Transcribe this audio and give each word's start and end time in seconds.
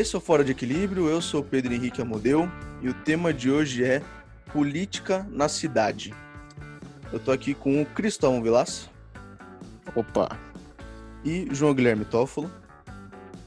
Esse 0.00 0.16
é 0.16 0.18
o 0.18 0.20
Fora 0.22 0.42
de 0.42 0.52
Equilíbrio, 0.52 1.10
eu 1.10 1.20
sou 1.20 1.44
Pedro 1.44 1.74
Henrique 1.74 2.00
Amodeu 2.00 2.50
e 2.80 2.88
o 2.88 2.94
tema 2.94 3.34
de 3.34 3.50
hoje 3.50 3.84
é 3.84 4.00
Política 4.50 5.28
na 5.30 5.46
Cidade. 5.46 6.14
Eu 7.12 7.20
tô 7.20 7.30
aqui 7.30 7.52
com 7.52 7.82
o 7.82 7.84
Cristóvão 7.84 8.42
Vilas. 8.42 8.88
Opa! 9.94 10.38
E 11.22 11.46
João 11.52 11.74
Guilherme 11.74 12.06
Toffolo. 12.06 12.50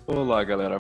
Olá, 0.05 0.43
galera. 0.43 0.79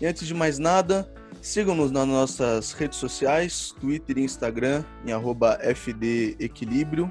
E 0.00 0.06
antes 0.06 0.26
de 0.26 0.34
mais 0.34 0.58
nada, 0.58 1.08
sigam-nos 1.40 1.92
nas 1.92 2.08
nossas 2.08 2.72
redes 2.72 2.98
sociais, 2.98 3.72
Twitter 3.80 4.18
e 4.18 4.22
Instagram, 4.22 4.82
em 5.06 5.12
arroba 5.12 5.60
FDEquilíbrio. 5.62 7.08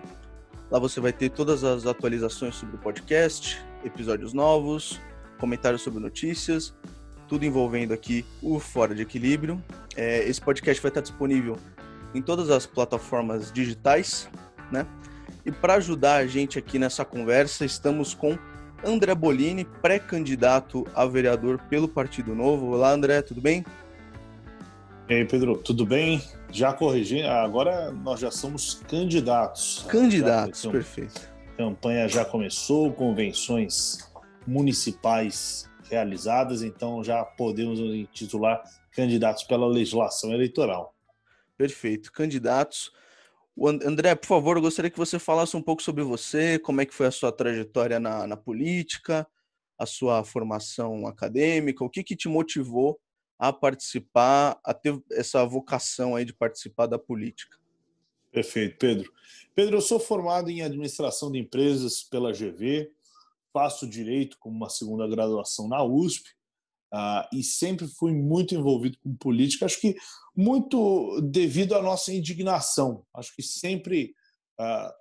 Lá 0.69 0.77
você 0.77 0.99
vai 0.99 1.13
ter 1.13 1.29
todas 1.29 1.63
as 1.63 1.85
atualizações 1.85 2.55
sobre 2.55 2.75
o 2.75 2.79
podcast, 2.79 3.63
episódios 3.81 4.33
novos, 4.33 4.99
comentários 5.39 5.81
sobre 5.81 6.01
notícias 6.01 6.73
tudo 7.27 7.45
envolvendo 7.45 7.93
aqui 7.93 8.25
o 8.41 8.59
Fora 8.59 8.93
de 8.93 9.01
Equilíbrio. 9.01 9.61
É, 9.95 10.23
esse 10.27 10.41
podcast 10.41 10.81
vai 10.81 10.89
estar 10.89 11.01
disponível 11.01 11.57
em 12.13 12.21
todas 12.21 12.49
as 12.49 12.65
plataformas 12.65 13.51
digitais, 13.51 14.29
né? 14.71 14.85
E 15.45 15.51
para 15.51 15.75
ajudar 15.75 16.17
a 16.17 16.27
gente 16.27 16.57
aqui 16.57 16.79
nessa 16.79 17.03
conversa, 17.03 17.65
estamos 17.65 18.13
com 18.13 18.37
André 18.85 19.13
Bolini, 19.15 19.65
pré-candidato 19.65 20.85
a 20.93 21.05
vereador 21.05 21.59
pelo 21.69 21.87
Partido 21.87 22.35
Novo. 22.35 22.67
Olá, 22.67 22.91
André, 22.91 23.21
tudo 23.21 23.41
bem? 23.41 23.65
E 25.09 25.15
aí, 25.15 25.25
Pedro, 25.25 25.57
tudo 25.57 25.85
bem? 25.85 26.21
Já 26.51 26.71
corrigi, 26.71 27.23
agora 27.23 27.91
nós 27.91 28.19
já 28.19 28.31
somos 28.31 28.81
candidatos. 28.87 29.85
Candidatos, 29.89 30.65
perfeito. 30.65 31.21
A 31.53 31.57
campanha 31.57 32.07
já 32.07 32.23
começou, 32.23 32.91
convenções 32.93 33.97
municipais 34.45 35.69
realizadas, 35.93 36.61
então 36.61 37.03
já 37.03 37.23
podemos 37.23 37.79
titular 38.11 38.61
candidatos 38.91 39.43
pela 39.43 39.67
legislação 39.67 40.33
eleitoral. 40.33 40.95
Perfeito, 41.57 42.11
candidatos. 42.11 42.91
André, 43.85 44.15
por 44.15 44.27
favor, 44.27 44.57
eu 44.57 44.61
gostaria 44.61 44.89
que 44.89 44.97
você 44.97 45.19
falasse 45.19 45.55
um 45.55 45.61
pouco 45.61 45.83
sobre 45.83 46.03
você, 46.03 46.57
como 46.57 46.81
é 46.81 46.85
que 46.85 46.93
foi 46.93 47.05
a 47.05 47.11
sua 47.11 47.31
trajetória 47.31 47.99
na, 47.99 48.25
na 48.25 48.35
política, 48.35 49.27
a 49.77 49.85
sua 49.85 50.23
formação 50.23 51.05
acadêmica, 51.05 51.83
o 51.83 51.89
que, 51.89 52.03
que 52.03 52.15
te 52.15 52.27
motivou 52.27 52.99
a 53.37 53.53
participar, 53.53 54.59
a 54.63 54.73
ter 54.73 54.99
essa 55.11 55.45
vocação 55.45 56.15
aí 56.15 56.25
de 56.25 56.33
participar 56.33 56.87
da 56.87 56.97
política. 56.97 57.57
Perfeito, 58.31 58.77
Pedro. 58.79 59.11
Pedro, 59.53 59.77
eu 59.77 59.81
sou 59.81 59.99
formado 59.99 60.49
em 60.49 60.63
administração 60.63 61.31
de 61.31 61.37
empresas 61.37 62.01
pela 62.01 62.31
GV, 62.31 62.89
faço 63.53 63.87
direito 63.87 64.37
como 64.39 64.57
uma 64.57 64.69
segunda 64.69 65.07
graduação 65.07 65.67
na 65.67 65.83
USP 65.83 66.27
uh, 66.93 67.27
e 67.31 67.43
sempre 67.43 67.87
fui 67.87 68.11
muito 68.11 68.55
envolvido 68.55 68.97
com 68.99 69.15
política. 69.15 69.65
Acho 69.65 69.79
que 69.79 69.95
muito 70.35 71.21
devido 71.21 71.75
à 71.75 71.81
nossa 71.81 72.11
indignação. 72.11 73.05
Acho 73.13 73.33
que 73.35 73.43
sempre, 73.43 74.15
uh, 74.59 74.91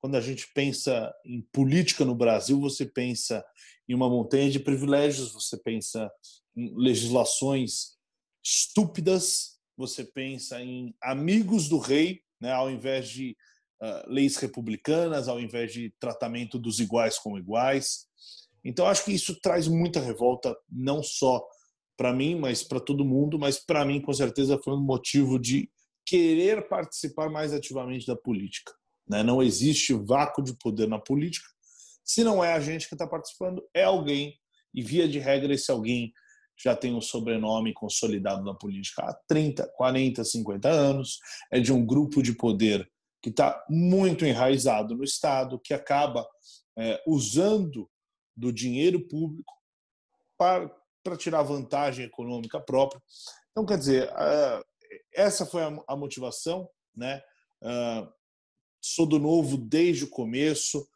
quando 0.00 0.16
a 0.16 0.20
gente 0.20 0.52
pensa 0.52 1.14
em 1.24 1.40
política 1.52 2.04
no 2.04 2.14
Brasil, 2.14 2.60
você 2.60 2.84
pensa 2.84 3.44
em 3.88 3.94
uma 3.94 4.10
montanha 4.10 4.50
de 4.50 4.58
privilégios, 4.58 5.32
você 5.32 5.56
pensa 5.56 6.10
em 6.56 6.74
legislações 6.76 7.96
estúpidas, 8.44 9.58
você 9.76 10.04
pensa 10.04 10.60
em 10.62 10.94
amigos 11.02 11.68
do 11.68 11.78
rei, 11.78 12.22
né, 12.40 12.52
ao 12.52 12.70
invés 12.70 13.08
de 13.08 13.36
leis 14.06 14.36
republicanas, 14.36 15.28
ao 15.28 15.40
invés 15.40 15.72
de 15.72 15.92
tratamento 15.98 16.58
dos 16.58 16.80
iguais 16.80 17.18
com 17.18 17.38
iguais. 17.38 18.06
Então, 18.64 18.86
acho 18.86 19.04
que 19.04 19.12
isso 19.12 19.40
traz 19.40 19.66
muita 19.66 20.00
revolta, 20.00 20.54
não 20.70 21.02
só 21.02 21.42
para 21.96 22.12
mim, 22.12 22.34
mas 22.34 22.62
para 22.62 22.80
todo 22.80 23.04
mundo, 23.04 23.38
mas 23.38 23.58
para 23.58 23.84
mim, 23.84 24.00
com 24.00 24.12
certeza, 24.12 24.60
foi 24.62 24.74
um 24.74 24.82
motivo 24.82 25.38
de 25.38 25.70
querer 26.04 26.68
participar 26.68 27.30
mais 27.30 27.52
ativamente 27.52 28.06
da 28.06 28.16
política. 28.16 28.72
Né? 29.08 29.22
Não 29.22 29.42
existe 29.42 29.92
vácuo 29.94 30.42
de 30.42 30.54
poder 30.54 30.88
na 30.88 30.98
política. 30.98 31.48
Se 32.04 32.24
não 32.24 32.42
é 32.42 32.52
a 32.52 32.60
gente 32.60 32.88
que 32.88 32.94
está 32.94 33.06
participando, 33.06 33.62
é 33.74 33.84
alguém, 33.84 34.38
e 34.74 34.82
via 34.82 35.08
de 35.08 35.18
regra, 35.18 35.54
esse 35.54 35.70
alguém 35.70 36.12
já 36.62 36.76
tem 36.76 36.94
um 36.94 37.00
sobrenome 37.00 37.72
consolidado 37.72 38.44
na 38.44 38.54
política 38.54 39.02
há 39.02 39.14
30, 39.26 39.66
40, 39.74 40.24
50 40.24 40.68
anos, 40.68 41.18
é 41.50 41.58
de 41.58 41.72
um 41.72 41.84
grupo 41.84 42.22
de 42.22 42.34
poder 42.34 42.90
que 43.22 43.30
está 43.30 43.64
muito 43.68 44.24
enraizado 44.24 44.96
no 44.96 45.04
Estado, 45.04 45.58
que 45.58 45.74
acaba 45.74 46.26
é, 46.76 47.02
usando 47.06 47.90
do 48.36 48.52
dinheiro 48.52 49.06
público 49.06 49.52
para, 50.38 50.70
para 51.02 51.16
tirar 51.16 51.42
vantagem 51.42 52.06
econômica 52.06 52.60
própria. 52.60 53.02
Então, 53.50 53.66
quer 53.66 53.76
dizer, 53.76 54.10
essa 55.12 55.44
foi 55.44 55.62
a, 55.86 55.96
motivação, 55.96 56.68
né? 56.96 57.20
Sou 58.80 59.04
do 59.04 59.18
Novo 59.18 59.58
desde 59.58 60.04
o 60.04 60.10
começo, 60.10 60.88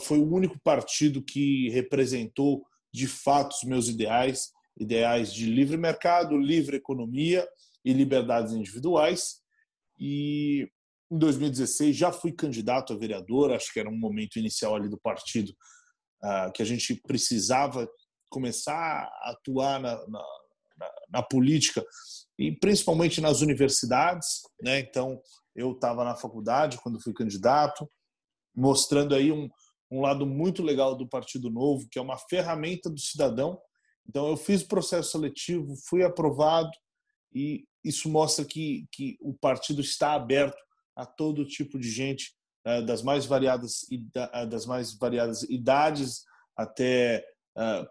foi 0.00 0.18
o 0.18 0.32
único 0.32 0.58
partido 0.58 1.22
que 1.22 1.68
representou 1.68 2.66
de 2.92 3.06
fato 3.06 3.52
os 3.52 3.62
meus 3.62 3.88
ideais, 3.88 4.50
ideais 4.76 5.32
de 5.32 5.46
livre 5.46 5.76
mercado, 5.76 6.36
livre 6.36 6.76
economia 6.76 7.46
e 7.84 7.92
liberdades 7.92 8.52
individuais. 8.52 9.40
E 9.98 10.68
em 11.14 11.18
2016 11.18 11.96
já 11.96 12.10
fui 12.10 12.32
candidato 12.32 12.92
a 12.92 12.96
vereador, 12.96 13.52
acho 13.52 13.72
que 13.72 13.78
era 13.78 13.88
um 13.88 13.96
momento 13.96 14.36
inicial 14.36 14.74
ali 14.74 14.88
do 14.88 14.98
partido 14.98 15.50
uh, 16.22 16.52
que 16.52 16.60
a 16.60 16.64
gente 16.64 17.00
precisava 17.06 17.88
começar 18.28 18.74
a 18.74 19.30
atuar 19.30 19.80
na, 19.80 19.94
na, 20.08 20.24
na, 20.76 20.90
na 21.08 21.22
política 21.22 21.84
e 22.36 22.50
principalmente 22.58 23.20
nas 23.20 23.42
universidades, 23.42 24.42
né? 24.60 24.80
Então 24.80 25.20
eu 25.54 25.70
estava 25.70 26.02
na 26.02 26.16
faculdade 26.16 26.78
quando 26.82 27.00
fui 27.00 27.12
candidato, 27.12 27.88
mostrando 28.52 29.14
aí 29.14 29.30
um, 29.30 29.48
um 29.88 30.00
lado 30.00 30.26
muito 30.26 30.64
legal 30.64 30.96
do 30.96 31.08
Partido 31.08 31.48
Novo, 31.48 31.86
que 31.88 31.98
é 31.98 32.02
uma 32.02 32.18
ferramenta 32.18 32.90
do 32.90 32.98
cidadão. 32.98 33.56
Então 34.08 34.26
eu 34.26 34.36
fiz 34.36 34.62
o 34.62 34.68
processo 34.68 35.12
seletivo, 35.12 35.76
fui 35.88 36.02
aprovado 36.02 36.70
e 37.32 37.64
isso 37.84 38.08
mostra 38.08 38.44
que, 38.44 38.86
que 38.90 39.16
o 39.20 39.32
partido 39.32 39.80
está 39.80 40.14
aberto 40.14 40.58
a 40.96 41.04
todo 41.04 41.46
tipo 41.46 41.78
de 41.78 41.90
gente, 41.90 42.34
eh, 42.64 42.82
das 42.82 43.02
mais 43.02 43.26
variadas 43.26 43.86
eh, 43.90 44.46
das 44.46 44.66
mais 44.66 44.94
variadas 44.94 45.42
idades 45.44 46.24
até 46.56 47.26
uh, 47.56 47.86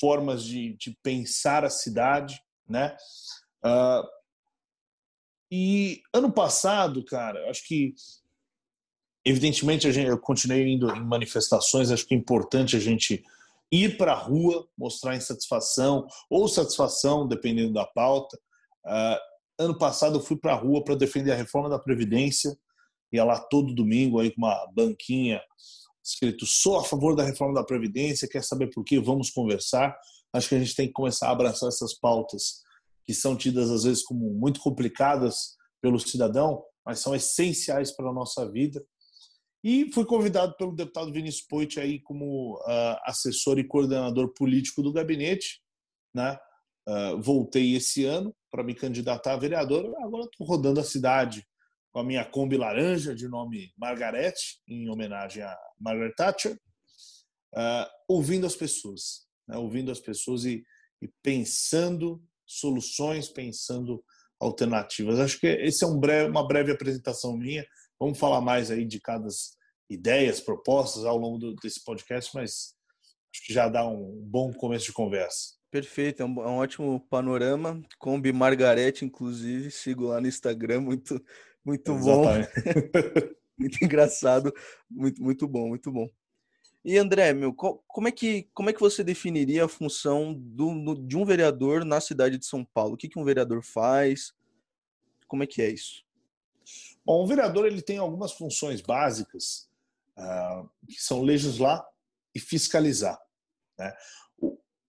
formas 0.00 0.42
de, 0.42 0.76
de, 0.76 0.96
pensar 1.02 1.64
a 1.64 1.70
cidade, 1.70 2.40
né? 2.68 2.96
Uh, 3.64 4.06
e 5.50 6.02
ano 6.12 6.32
passado, 6.32 7.04
cara, 7.04 7.48
acho 7.48 7.66
que 7.66 7.94
evidentemente 9.24 9.86
a 9.86 9.92
gente, 9.92 10.08
eu 10.08 10.18
continuei 10.18 10.66
indo 10.66 10.90
em 10.94 11.04
manifestações. 11.04 11.90
Acho 11.90 12.06
que 12.06 12.14
é 12.14 12.18
importante 12.18 12.76
a 12.76 12.80
gente 12.80 13.24
ir 13.70 13.96
para 13.96 14.12
a 14.12 14.16
rua, 14.16 14.68
mostrar 14.76 15.16
insatisfação 15.16 16.06
ou 16.28 16.48
satisfação, 16.48 17.26
dependendo 17.26 17.72
da 17.72 17.86
pauta. 17.86 18.38
Uh, 18.84 19.27
ano 19.58 19.76
passado 19.76 20.18
eu 20.18 20.22
fui 20.22 20.36
para 20.36 20.52
a 20.52 20.56
rua 20.56 20.84
para 20.84 20.94
defender 20.94 21.32
a 21.32 21.36
reforma 21.36 21.68
da 21.68 21.78
Previdência, 21.78 22.56
ia 23.12 23.24
lá 23.24 23.40
todo 23.40 23.74
domingo 23.74 24.20
aí 24.20 24.30
com 24.30 24.38
uma 24.42 24.66
banquinha 24.74 25.40
escrito 26.08 26.46
sou 26.46 26.78
a 26.78 26.84
favor 26.84 27.14
da 27.14 27.22
reforma 27.22 27.54
da 27.54 27.64
Previdência, 27.64 28.28
quer 28.28 28.42
saber 28.42 28.70
por 28.70 28.82
quê? 28.82 28.98
Vamos 28.98 29.30
conversar. 29.30 29.96
Acho 30.32 30.48
que 30.48 30.54
a 30.54 30.58
gente 30.58 30.74
tem 30.74 30.86
que 30.86 30.92
começar 30.92 31.28
a 31.28 31.32
abraçar 31.32 31.68
essas 31.68 31.94
pautas 31.94 32.62
que 33.06 33.14
são 33.14 33.36
tidas 33.36 33.70
às 33.70 33.84
vezes 33.84 34.02
como 34.02 34.30
muito 34.30 34.60
complicadas 34.60 35.56
pelo 35.80 35.98
cidadão, 35.98 36.62
mas 36.84 37.00
são 37.00 37.14
essenciais 37.14 37.94
para 37.94 38.08
a 38.08 38.12
nossa 38.12 38.50
vida. 38.50 38.84
E 39.62 39.90
fui 39.92 40.04
convidado 40.04 40.54
pelo 40.56 40.74
deputado 40.74 41.12
Vinícius 41.12 41.46
Poit 41.46 41.80
aí 41.80 42.00
como 42.00 42.56
uh, 42.56 42.96
assessor 43.04 43.58
e 43.58 43.64
coordenador 43.64 44.32
político 44.32 44.82
do 44.82 44.92
gabinete, 44.92 45.60
né? 46.14 46.38
Uh, 46.88 47.20
voltei 47.20 47.74
esse 47.74 48.06
ano 48.06 48.34
para 48.50 48.64
me 48.64 48.74
candidatar 48.74 49.34
a 49.34 49.36
vereador. 49.36 49.94
Agora 49.98 50.24
estou 50.24 50.46
rodando 50.46 50.80
a 50.80 50.84
cidade 50.84 51.46
com 51.92 52.00
a 52.00 52.04
minha 52.04 52.24
Kombi 52.24 52.56
laranja, 52.56 53.14
de 53.14 53.28
nome 53.28 53.70
Margarete, 53.76 54.62
em 54.66 54.88
homenagem 54.88 55.42
a 55.42 55.54
Margaret 55.78 56.14
Thatcher, 56.16 56.58
uh, 57.54 57.86
ouvindo 58.08 58.46
as 58.46 58.56
pessoas, 58.56 59.26
né? 59.46 59.58
ouvindo 59.58 59.92
as 59.92 60.00
pessoas 60.00 60.46
e, 60.46 60.64
e, 61.02 61.10
pensando 61.22 62.22
soluções, 62.46 63.28
pensando 63.28 64.02
alternativas. 64.40 65.18
Acho 65.18 65.38
que 65.38 65.46
esse 65.46 65.84
é 65.84 65.86
um 65.86 66.00
breve, 66.00 66.30
uma 66.30 66.46
breve 66.46 66.72
apresentação 66.72 67.36
minha. 67.36 67.66
Vamos 68.00 68.18
falar 68.18 68.40
mais 68.40 68.70
aí 68.70 68.86
de 68.86 68.98
cada 68.98 69.28
ideias, 69.90 70.40
propostas 70.40 71.04
ao 71.04 71.18
longo 71.18 71.38
do, 71.38 71.54
desse 71.56 71.84
podcast, 71.84 72.30
mas 72.34 72.74
acho 73.34 73.44
que 73.44 73.52
já 73.52 73.68
dá 73.68 73.86
um 73.86 74.22
bom 74.22 74.52
começo 74.54 74.86
de 74.86 74.92
conversa. 74.92 75.57
Perfeito, 75.70 76.22
é 76.22 76.24
um, 76.24 76.42
é 76.42 76.46
um 76.46 76.56
ótimo 76.56 77.00
panorama. 77.10 77.82
Kombi 77.98 78.32
Margarete, 78.32 79.04
inclusive, 79.04 79.70
sigo 79.70 80.06
lá 80.06 80.20
no 80.20 80.26
Instagram, 80.26 80.80
muito, 80.80 81.22
muito 81.64 81.94
bom. 81.94 82.24
muito 83.58 83.84
engraçado, 83.84 84.52
muito, 84.90 85.22
muito 85.22 85.46
bom, 85.46 85.68
muito 85.68 85.92
bom. 85.92 86.08
E 86.84 86.96
André, 86.96 87.34
meu, 87.34 87.52
como 87.52 88.08
é 88.08 88.12
que, 88.12 88.48
como 88.54 88.70
é 88.70 88.72
que 88.72 88.80
você 88.80 89.04
definiria 89.04 89.66
a 89.66 89.68
função 89.68 90.32
do, 90.32 90.94
de 90.94 91.16
um 91.18 91.24
vereador 91.24 91.84
na 91.84 92.00
cidade 92.00 92.38
de 92.38 92.46
São 92.46 92.64
Paulo? 92.64 92.94
O 92.94 92.96
que, 92.96 93.08
que 93.08 93.18
um 93.18 93.24
vereador 93.24 93.62
faz? 93.62 94.32
Como 95.26 95.42
é 95.42 95.46
que 95.46 95.60
é 95.60 95.68
isso? 95.68 96.02
Bom, 97.04 97.22
o 97.22 97.26
vereador 97.26 97.66
ele 97.66 97.82
tem 97.82 97.98
algumas 97.98 98.32
funções 98.32 98.80
básicas 98.80 99.68
uh, 100.16 100.68
que 100.86 101.00
são 101.00 101.22
legislar 101.22 101.86
e 102.34 102.40
fiscalizar. 102.40 103.20
Né? 103.78 103.94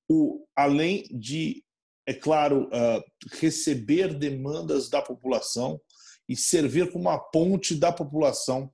O, 0.09 0.45
além 0.55 1.03
de, 1.11 1.63
é 2.07 2.13
claro, 2.13 2.67
uh, 2.67 3.03
receber 3.33 4.13
demandas 4.17 4.89
da 4.89 5.01
população 5.01 5.79
e 6.27 6.35
servir 6.35 6.91
como 6.91 7.05
uma 7.05 7.19
ponte 7.19 7.75
da 7.75 7.91
população 7.91 8.71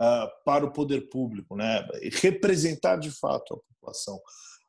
uh, 0.00 0.28
para 0.44 0.64
o 0.64 0.72
poder 0.72 1.08
público, 1.10 1.54
né? 1.56 1.86
representar 2.20 2.96
de 2.96 3.10
fato 3.10 3.54
a 3.54 3.74
população. 3.74 4.20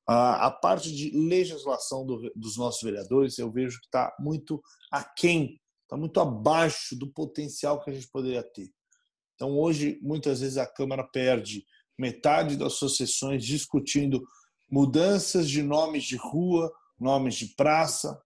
a 0.06 0.52
parte 0.52 0.94
de 0.94 1.12
legislação 1.18 2.06
do, 2.06 2.32
dos 2.36 2.58
nossos 2.58 2.82
vereadores, 2.82 3.38
eu 3.38 3.50
vejo 3.50 3.80
que 3.80 3.86
está 3.86 4.14
muito 4.20 4.62
aquém 4.92 5.58
está 5.94 5.98
muito 5.98 6.20
abaixo 6.20 6.96
do 6.96 7.08
potencial 7.08 7.82
que 7.82 7.90
a 7.90 7.94
gente 7.94 8.10
poderia 8.10 8.44
ter. 8.44 8.70
Então, 9.36 9.58
hoje, 9.58 10.00
muitas 10.02 10.42
vezes, 10.42 10.58
a 10.58 10.66
Câmara 10.66 11.04
perde 11.04 11.66
metade 11.98 12.56
das 12.56 12.74
suas 12.74 12.96
sessões 12.96 13.44
discutindo 13.46 14.24
mudanças 14.74 15.48
de 15.48 15.62
nomes 15.62 16.04
de 16.04 16.16
rua, 16.16 16.74
nomes 17.00 17.36
de 17.36 17.46
praça. 17.56 18.20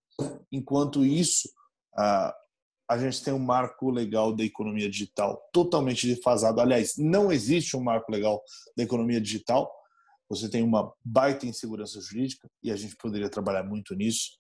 Enquanto 0.49 1.05
isso, 1.05 1.49
a 1.93 2.97
gente 2.97 3.21
tem 3.21 3.33
um 3.33 3.39
marco 3.39 3.91
legal 3.91 4.33
da 4.33 4.45
economia 4.45 4.89
digital 4.89 5.45
totalmente 5.51 6.07
defasado. 6.07 6.61
Aliás, 6.61 6.93
não 6.97 7.33
existe 7.33 7.75
um 7.75 7.83
marco 7.83 8.09
legal 8.09 8.41
da 8.77 8.83
economia 8.83 9.19
digital. 9.19 9.69
Você 10.29 10.49
tem 10.49 10.63
uma 10.63 10.93
baita 11.03 11.45
insegurança 11.45 11.99
jurídica 11.99 12.49
e 12.63 12.71
a 12.71 12.77
gente 12.77 12.95
poderia 12.95 13.29
trabalhar 13.29 13.63
muito 13.63 13.93
nisso. 13.93 14.31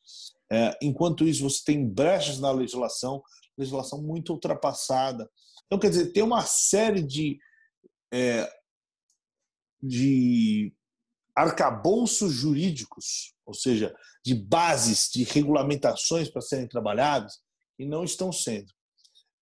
É, 0.49 0.77
enquanto 0.81 1.27
isso, 1.27 1.43
você 1.43 1.61
tem 1.65 1.85
brechas 1.85 2.39
na 2.39 2.51
legislação, 2.51 3.21
legislação 3.57 4.01
muito 4.01 4.31
ultrapassada. 4.31 5.29
Então, 5.65 5.77
quer 5.77 5.89
dizer, 5.89 6.13
tem 6.13 6.23
uma 6.23 6.43
série 6.43 7.03
de, 7.03 7.37
é, 8.13 8.49
de 9.83 10.73
arcabouços 11.37 12.33
jurídicos, 12.33 13.35
ou 13.45 13.53
seja, 13.53 13.95
de 14.25 14.33
bases, 14.33 15.07
de 15.13 15.23
regulamentações 15.23 16.27
para 16.27 16.41
serem 16.41 16.67
trabalhadas, 16.67 17.35
que 17.77 17.85
não 17.85 18.03
estão 18.03 18.31
sendo. 18.31 18.73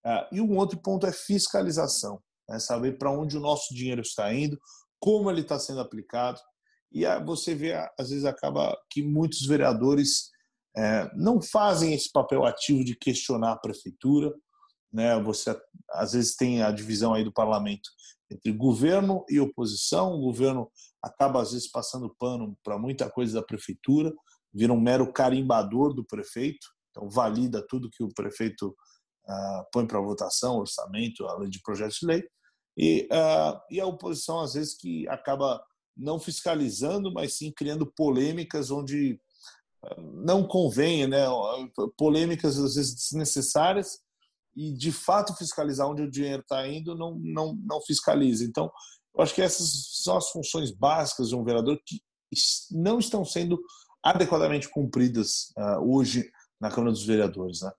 É, 0.05 0.27
e 0.33 0.41
um 0.41 0.57
outro 0.57 0.77
ponto 0.77 1.07
é 1.07 1.13
fiscalização, 1.13 2.21
né? 2.49 2.59
saber 2.59 2.97
para 2.97 3.09
onde 3.09 3.37
o 3.37 3.39
nosso 3.39 3.73
dinheiro 3.73 4.01
está 4.01 4.33
indo, 4.33 4.59
como 4.99 5.31
ele 5.31 5.39
está 5.39 5.57
sendo 5.57 5.79
aplicado. 5.79 6.41
E 6.91 7.05
você 7.25 7.55
vê, 7.55 7.73
às 7.97 8.09
vezes, 8.09 8.25
acaba 8.25 8.77
que 8.89 9.01
muitos 9.01 9.45
vereadores 9.45 10.31
é, 10.75 11.09
não 11.15 11.41
fazem 11.41 11.93
esse 11.93 12.11
papel 12.11 12.45
ativo 12.45 12.83
de 12.83 12.93
questionar 12.97 13.53
a 13.53 13.59
prefeitura. 13.59 14.33
Né? 14.91 15.17
Você 15.23 15.57
às 15.91 16.11
vezes 16.11 16.35
tem 16.35 16.61
a 16.61 16.71
divisão 16.71 17.13
aí 17.13 17.23
do 17.23 17.31
parlamento 17.31 17.89
entre 18.29 18.51
governo 18.51 19.23
e 19.29 19.39
oposição. 19.39 20.13
O 20.13 20.21
governo 20.21 20.69
acaba 21.05 21.41
às 21.41 21.51
vezes 21.51 21.69
passando 21.69 22.13
pano 22.17 22.57
para 22.63 22.79
muita 22.79 23.09
coisa 23.09 23.35
da 23.39 23.45
prefeitura, 23.45 24.11
vira 24.51 24.73
um 24.73 24.81
mero 24.81 25.13
carimbador 25.13 25.93
do 25.93 26.03
prefeito, 26.03 26.67
então 26.89 27.07
valida 27.07 27.65
tudo 27.67 27.89
que 27.91 28.03
o 28.03 28.13
prefeito 28.13 28.69
uh, 28.69 29.65
põe 29.71 29.85
para 29.85 30.01
votação, 30.01 30.57
orçamento, 30.57 31.27
além 31.27 31.49
de 31.49 31.61
projetos 31.61 31.97
de 31.99 32.07
lei. 32.07 32.23
E, 32.77 33.07
uh, 33.11 33.59
e 33.69 33.79
a 33.79 33.85
oposição 33.85 34.39
às 34.39 34.53
vezes 34.53 34.75
que 34.75 35.07
acaba 35.07 35.63
não 35.95 36.19
fiscalizando, 36.19 37.13
mas 37.13 37.37
sim 37.37 37.53
criando 37.55 37.85
polêmicas 37.95 38.71
onde 38.71 39.19
não 40.23 40.47
convém, 40.47 41.07
né? 41.07 41.25
polêmicas 41.97 42.57
às 42.57 42.75
vezes 42.75 42.95
desnecessárias 42.95 43.99
e 44.55 44.73
de 44.73 44.91
fato 44.91 45.35
fiscalizar 45.35 45.87
onde 45.87 46.01
o 46.01 46.09
dinheiro 46.09 46.41
está 46.41 46.67
indo 46.67 46.95
não, 46.95 47.19
não, 47.21 47.55
não 47.63 47.81
fiscaliza. 47.81 48.43
Então, 48.43 48.71
eu 49.15 49.23
acho 49.23 49.33
que 49.33 49.41
essas 49.41 50.01
são 50.03 50.17
as 50.17 50.29
funções 50.29 50.71
básicas 50.71 51.29
de 51.29 51.35
um 51.35 51.43
vereador 51.43 51.79
que 51.85 52.01
não 52.71 52.99
estão 52.99 53.23
sendo 53.23 53.61
adequadamente 54.03 54.69
cumpridas 54.69 55.53
uh, 55.57 55.79
hoje 55.79 56.29
na 56.59 56.69
Câmara 56.69 56.91
dos 56.91 57.05
Vereadores. 57.05 57.61
Né? 57.61 57.71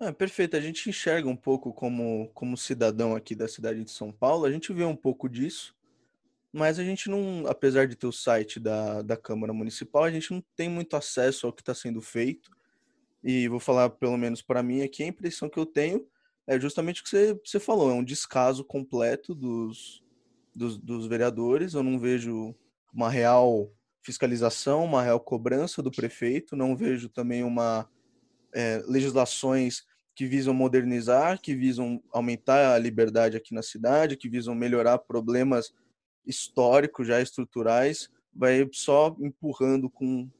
É, 0.00 0.12
perfeito. 0.12 0.56
A 0.56 0.60
gente 0.60 0.88
enxerga 0.88 1.28
um 1.28 1.36
pouco 1.36 1.72
como, 1.72 2.30
como 2.34 2.56
cidadão 2.56 3.16
aqui 3.16 3.34
da 3.34 3.48
cidade 3.48 3.82
de 3.82 3.90
São 3.90 4.12
Paulo, 4.12 4.44
a 4.44 4.52
gente 4.52 4.72
vê 4.72 4.84
um 4.84 4.96
pouco 4.96 5.28
disso 5.28 5.76
mas 6.56 6.78
a 6.78 6.84
gente 6.84 7.10
não, 7.10 7.46
apesar 7.46 7.86
de 7.86 7.94
ter 7.94 8.06
o 8.06 8.12
site 8.12 8.58
da, 8.58 9.02
da 9.02 9.14
Câmara 9.14 9.52
Municipal, 9.52 10.04
a 10.04 10.10
gente 10.10 10.32
não 10.32 10.42
tem 10.56 10.70
muito 10.70 10.96
acesso 10.96 11.46
ao 11.46 11.52
que 11.52 11.60
está 11.60 11.74
sendo 11.74 12.00
feito. 12.00 12.50
E 13.22 13.46
vou 13.46 13.60
falar, 13.60 13.90
pelo 13.90 14.16
menos 14.16 14.40
para 14.40 14.62
mim 14.62 14.80
aqui, 14.82 15.02
a 15.02 15.06
impressão 15.06 15.50
que 15.50 15.58
eu 15.58 15.66
tenho 15.66 16.06
é 16.46 16.60
justamente 16.60 17.00
o 17.00 17.04
que 17.04 17.10
você, 17.10 17.40
você 17.44 17.58
falou, 17.58 17.90
é 17.90 17.94
um 17.94 18.04
descaso 18.04 18.64
completo 18.64 19.34
dos, 19.34 20.02
dos, 20.54 20.78
dos 20.78 21.06
vereadores. 21.06 21.74
Eu 21.74 21.82
não 21.82 21.98
vejo 21.98 22.54
uma 22.92 23.10
real 23.10 23.70
fiscalização, 24.02 24.84
uma 24.84 25.02
real 25.02 25.18
cobrança 25.18 25.82
do 25.82 25.90
prefeito, 25.90 26.54
não 26.54 26.76
vejo 26.76 27.08
também 27.08 27.42
uma 27.42 27.88
é, 28.54 28.82
legislações 28.86 29.84
que 30.14 30.26
visam 30.26 30.54
modernizar, 30.54 31.40
que 31.40 31.54
visam 31.54 32.02
aumentar 32.12 32.74
a 32.74 32.78
liberdade 32.78 33.36
aqui 33.36 33.52
na 33.52 33.62
cidade, 33.62 34.16
que 34.16 34.30
visam 34.30 34.54
melhorar 34.54 34.98
problemas 34.98 35.74
históricos, 36.24 37.06
já 37.06 37.20
estruturais, 37.20 38.08
vai 38.32 38.66
só 38.72 39.14
empurrando 39.20 39.90
com, 39.90 40.30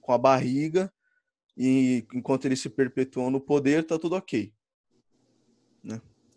com 0.00 0.12
a 0.12 0.18
barriga 0.18 0.92
e 1.56 2.04
enquanto 2.12 2.46
eles 2.46 2.60
se 2.60 2.68
perpetuam 2.68 3.30
no 3.30 3.40
poder, 3.40 3.84
tá 3.84 3.98
tudo 3.98 4.16
ok. 4.16 4.52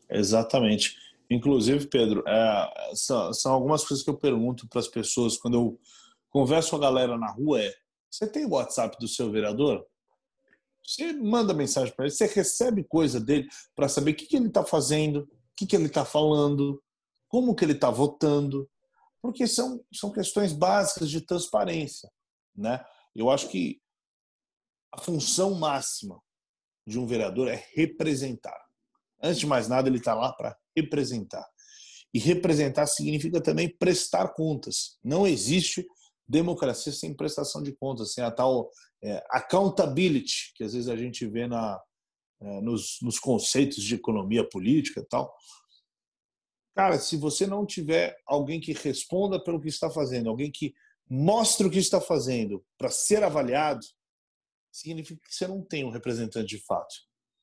Exatamente. 0.10 0.96
Inclusive, 1.30 1.88
Pedro, 1.88 2.24
é, 2.28 2.92
são, 2.96 3.34
são, 3.34 3.54
algumas 3.54 3.84
coisas 3.84 4.04
que 4.04 4.10
eu 4.10 4.18
pergunto 4.18 4.68
para 4.68 4.80
as 4.80 4.88
pessoas 4.88 5.38
quando 5.38 5.56
eu 5.56 5.80
converso 6.30 6.72
com 6.72 6.76
a 6.78 6.80
galera 6.80 7.18
na 7.18 7.32
rua 7.32 7.62
é 7.62 7.74
você 8.10 8.26
tem 8.26 8.46
o 8.46 8.52
WhatsApp 8.52 8.98
do 9.00 9.08
seu 9.08 9.30
vereador? 9.30 9.86
Você 10.86 11.12
manda 11.14 11.54
mensagem 11.54 11.94
para 11.94 12.06
ele, 12.06 12.14
você 12.14 12.26
recebe 12.26 12.84
coisa 12.86 13.20
dele 13.20 13.48
para 13.76 13.90
saber 13.90 14.12
o 14.12 14.16
que, 14.16 14.26
que 14.26 14.38
ele 14.38 14.48
está 14.48 14.64
fazendo, 14.64 15.20
o 15.20 15.28
que, 15.58 15.66
que 15.66 15.76
ele 15.76 15.88
está 15.88 16.06
falando, 16.06 16.82
como 17.28 17.54
que 17.54 17.66
ele 17.66 17.74
está 17.74 17.92
votando 17.92 18.68
porque 19.22 19.48
são, 19.48 19.84
são 19.94 20.12
questões 20.12 20.54
básicas 20.54 21.10
de 21.10 21.22
transparência. 21.22 22.10
Né? 22.56 22.84
Eu 23.16 23.30
acho 23.30 23.50
que 23.50 23.82
a 24.94 25.00
função 25.00 25.54
máxima 25.56 26.22
de 26.88 26.98
um 26.98 27.06
vereador 27.06 27.48
é 27.48 27.68
representar. 27.74 28.58
Antes 29.22 29.40
de 29.40 29.48
mais 29.48 29.68
nada, 29.68 29.90
ele 29.90 29.98
está 29.98 30.14
lá 30.14 30.32
para 30.34 30.58
representar. 30.76 31.46
E 32.14 32.20
representar 32.20 32.88
significa 32.88 33.42
também 33.42 33.70
prestar 33.70 34.30
contas. 34.30 34.98
Não 35.04 35.28
existe 35.28 35.86
democracia 36.28 36.92
sem 36.92 37.14
prestação 37.14 37.62
de 37.64 37.74
contas, 37.74 38.14
sem 38.14 38.24
a 38.24 38.32
tal 38.32 38.70
é, 39.02 39.24
accountability 39.30 40.52
que 40.56 40.64
às 40.64 40.74
vezes 40.74 40.90
a 40.90 40.96
gente 40.96 41.26
vê 41.26 41.48
na, 41.48 41.80
é, 42.42 42.62
nos, 42.62 42.98
nos 43.02 43.20
conceitos 43.20 43.82
de 43.84 43.96
economia 43.96 44.48
política 44.48 45.02
e 45.02 45.06
tal. 45.06 45.34
Cara, 46.76 47.00
se 47.00 47.18
você 47.18 47.48
não 47.48 47.66
tiver 47.66 48.16
alguém 48.26 48.60
que 48.60 48.74
responda 48.74 49.44
pelo 49.44 49.60
que 49.60 49.68
está 49.68 49.90
fazendo, 49.90 50.30
alguém 50.30 50.52
que 50.52 50.74
mostre 51.10 51.66
o 51.66 51.72
que 51.72 51.80
está 51.80 52.00
fazendo 52.00 52.64
para 52.78 52.90
ser 52.90 53.24
avaliado, 53.24 53.86
significa 54.72 55.20
que 55.28 55.34
você 55.34 55.48
não 55.48 55.64
tem 55.64 55.84
um 55.84 55.90
representante 55.90 56.48
de 56.48 56.64
fato, 56.64 56.94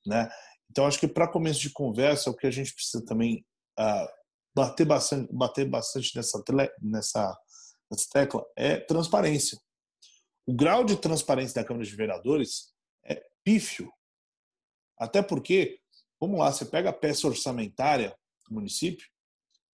né? 0.07 0.31
Então 0.75 0.87
acho 0.87 0.99
que 0.99 1.07
para 1.07 1.31
começo 1.31 1.61
de 1.61 1.71
conversa 1.71 2.29
o 2.31 2.37
que 2.37 2.49
a 2.49 2.51
gente 2.51 2.75
precisa 2.75 3.05
também 3.05 3.47
uh, 3.79 4.09
bater 4.53 4.85
bastante, 4.85 5.33
bater 5.33 5.71
bastante 5.71 6.17
nessa 6.17 6.43
nessa 6.83 7.39
nessa 7.89 8.09
tecla 8.13 8.45
é 8.57 8.79
transparência. 8.81 9.57
O 10.45 10.53
grau 10.53 10.85
de 10.85 10.97
transparência 10.97 11.63
da 11.63 11.65
Câmara 11.65 11.87
de 11.87 11.95
Vereadores 11.95 12.75
é 13.05 13.25
pífio. 13.45 13.89
Até 14.99 15.23
porque, 15.23 15.79
vamos 16.21 16.41
lá, 16.41 16.51
você 16.51 16.65
pega 16.65 16.91
a 16.91 16.93
peça 16.93 17.29
orçamentária 17.29 18.13
do 18.49 18.55
município, 18.55 19.07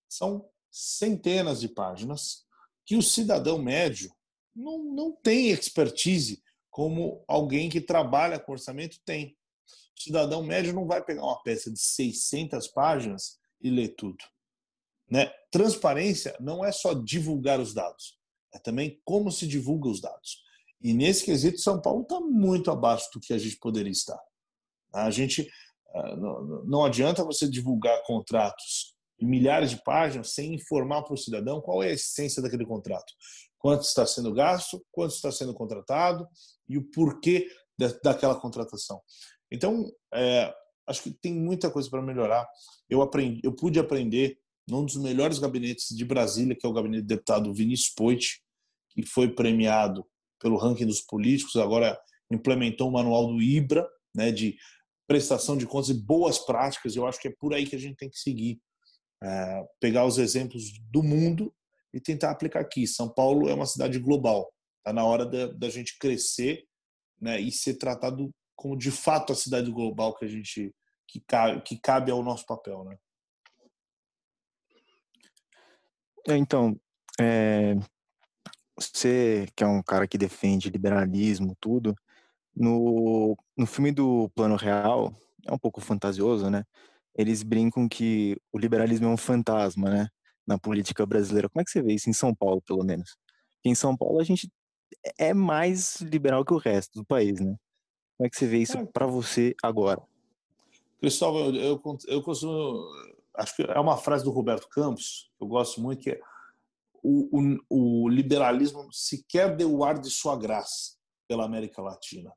são 0.07 0.47
centenas 0.71 1.61
de 1.61 1.69
páginas 1.71 2.45
que 2.85 2.95
o 2.95 3.03
cidadão 3.03 3.59
médio 3.59 4.15
não, 4.55 4.85
não 4.85 5.13
tem 5.13 5.49
expertise 5.49 6.43
como 6.69 7.25
alguém 7.27 7.71
que 7.71 7.81
trabalha 7.81 8.39
com 8.39 8.53
orçamento 8.53 9.01
tem. 9.03 9.35
Cidadão 10.01 10.43
médio 10.43 10.73
não 10.73 10.87
vai 10.87 11.05
pegar 11.05 11.23
uma 11.23 11.43
peça 11.43 11.71
de 11.71 11.79
600 11.79 12.69
páginas 12.69 13.39
e 13.61 13.69
ler 13.69 13.95
tudo. 13.97 14.17
Né? 15.11 15.31
Transparência 15.51 16.35
não 16.41 16.65
é 16.65 16.73
só 16.73 16.95
divulgar 16.95 17.61
os 17.61 17.75
dados, 17.75 18.19
é 18.55 18.59
também 18.59 18.99
como 19.05 19.31
se 19.31 19.47
divulga 19.47 19.89
os 19.89 20.01
dados. 20.01 20.43
E 20.81 20.95
nesse 20.95 21.25
quesito, 21.25 21.59
São 21.59 21.81
Paulo 21.83 22.03
está 22.03 22.19
muito 22.19 22.71
abaixo 22.71 23.11
do 23.13 23.21
que 23.21 23.35
a 23.35 23.39
gente 23.39 23.59
poderia 23.59 23.93
estar. 23.93 24.19
A 24.95 25.11
gente 25.11 25.47
ah, 25.95 26.17
não 26.65 26.85
adianta 26.85 27.23
você 27.23 27.47
divulgar 27.47 28.03
contratos 28.05 28.95
milhares 29.21 29.71
de 29.71 29.83
páginas 29.83 30.33
sem 30.33 30.55
informar 30.55 31.03
para 31.03 31.13
o 31.13 31.19
cidadão 31.19 31.61
qual 31.61 31.83
é 31.83 31.89
a 31.89 31.93
essência 31.93 32.41
daquele 32.41 32.65
contrato. 32.65 33.13
Quanto 33.59 33.83
está 33.83 34.07
sendo 34.07 34.33
gasto, 34.33 34.83
quanto 34.91 35.15
está 35.15 35.31
sendo 35.31 35.53
contratado 35.53 36.27
e 36.67 36.79
o 36.79 36.91
porquê 36.91 37.47
daquela 38.03 38.39
contratação. 38.39 39.01
Então, 39.51 39.91
é, 40.15 40.53
acho 40.87 41.03
que 41.03 41.11
tem 41.11 41.35
muita 41.35 41.71
coisa 41.71 41.89
para 41.89 42.03
melhorar. 42.03 42.47
Eu 42.89 43.03
aprendi, 43.03 43.41
eu 43.45 43.53
pude 43.53 43.79
aprender 43.79 44.39
num 44.69 44.85
dos 44.85 44.97
melhores 44.97 45.39
gabinetes 45.39 45.95
de 45.97 46.05
Brasília, 46.05 46.57
que 46.57 46.65
é 46.65 46.69
o 46.69 46.73
gabinete 46.73 47.03
do 47.03 47.09
deputado 47.09 47.53
Vinícius 47.53 47.93
Poit, 47.95 48.41
que 48.91 49.05
foi 49.05 49.29
premiado 49.29 50.05
pelo 50.41 50.57
ranking 50.57 50.87
dos 50.87 51.01
políticos, 51.01 51.57
agora 51.57 51.99
implementou 52.31 52.89
o 52.89 52.93
manual 52.93 53.27
do 53.27 53.43
IBRA, 53.43 53.87
né, 54.15 54.33
de 54.33 54.57
prestação 55.07 55.57
de 55.57 55.67
contas 55.67 55.91
e 55.91 55.95
boas 55.95 56.39
práticas. 56.39 56.95
Eu 56.95 57.07
acho 57.07 57.21
que 57.21 57.29
é 57.29 57.35
por 57.39 57.53
aí 57.53 57.67
que 57.67 57.77
a 57.77 57.79
gente 57.79 57.97
tem 57.97 58.09
que 58.09 58.19
seguir. 58.19 58.61
É, 59.23 59.65
pegar 59.79 60.07
os 60.07 60.17
exemplos 60.17 60.73
do 60.91 61.03
mundo 61.03 61.53
e 61.93 62.01
tentar 62.01 62.31
aplicar 62.31 62.61
aqui. 62.61 62.87
São 62.87 63.09
Paulo 63.13 63.49
é 63.49 63.55
uma 63.55 63.67
cidade 63.67 63.99
global. 63.99 64.51
Está 64.79 64.93
na 64.93 65.05
hora 65.05 65.27
da, 65.27 65.49
da 65.49 65.69
gente 65.69 65.99
crescer 65.99 66.65
né, 67.21 67.39
e 67.39 67.53
ser 67.53 67.75
tratado 67.75 68.31
como 68.61 68.77
de 68.77 68.91
fato 68.91 69.33
a 69.33 69.37
cidade 69.37 69.71
global 69.71 70.15
que 70.15 70.27
a 70.27 70.29
gente 70.29 70.75
que 71.09 71.19
cabe, 71.19 71.63
que 71.63 71.79
cabe 71.81 72.11
ao 72.11 72.23
nosso 72.23 72.45
papel, 72.45 72.85
né? 72.85 72.99
É, 76.29 76.37
então, 76.37 76.79
é, 77.19 77.75
você 78.79 79.49
que 79.57 79.65
é 79.65 79.67
um 79.67 79.83
cara 79.83 80.07
que 80.07 80.19
defende 80.19 80.69
liberalismo, 80.69 81.57
tudo, 81.59 81.97
no, 82.55 83.35
no 83.57 83.67
filme 83.67 83.93
do 83.93 84.29
Plano 84.35 84.57
Real, 84.57 85.15
é 85.47 85.53
um 85.53 85.59
pouco 85.59 85.81
fantasioso, 85.81 86.51
né? 86.51 86.63
Eles 87.17 87.43
brincam 87.43 87.89
que 87.89 88.37
o 88.53 88.59
liberalismo 88.59 89.07
é 89.07 89.11
um 89.11 89.17
fantasma, 89.17 89.89
né? 89.89 90.09
Na 90.47 90.59
política 90.59 91.07
brasileira. 91.07 91.49
Como 91.49 91.63
é 91.63 91.65
que 91.65 91.71
você 91.71 91.81
vê 91.81 91.95
isso 91.95 92.11
em 92.11 92.13
São 92.13 92.35
Paulo, 92.35 92.61
pelo 92.61 92.85
menos? 92.85 93.17
Em 93.65 93.75
São 93.75 93.97
Paulo 93.97 94.21
a 94.21 94.25
gente 94.25 94.51
é 95.19 95.33
mais 95.33 96.03
liberal 96.03 96.45
que 96.45 96.53
o 96.53 96.59
resto 96.59 96.99
do 96.99 97.07
país, 97.07 97.41
né? 97.41 97.57
Como 98.21 98.27
é 98.27 98.29
que 98.29 98.37
você 98.37 98.47
vê 98.47 98.59
isso 98.59 98.77
é. 98.77 98.85
para 98.85 99.07
você 99.07 99.57
agora? 99.63 99.99
Cristóvão, 100.99 101.55
eu, 101.55 101.81
eu, 101.83 101.99
eu 102.07 102.23
costumo. 102.23 102.87
Acho 103.35 103.57
que 103.57 103.63
é 103.63 103.81
uma 103.81 103.97
frase 103.97 104.23
do 104.23 104.31
Roberto 104.31 104.69
Campos, 104.69 105.33
que 105.39 105.43
eu 105.43 105.49
gosto 105.49 105.81
muito, 105.81 106.03
que 106.03 106.11
é 106.11 106.21
o, 107.03 107.57
o, 107.71 108.05
o 108.05 108.09
liberalismo 108.11 108.93
sequer 108.93 109.57
deu 109.57 109.75
o 109.75 109.83
ar 109.83 109.99
de 109.99 110.11
sua 110.11 110.37
graça 110.37 110.99
pela 111.27 111.47
América 111.47 111.81
Latina. 111.81 112.31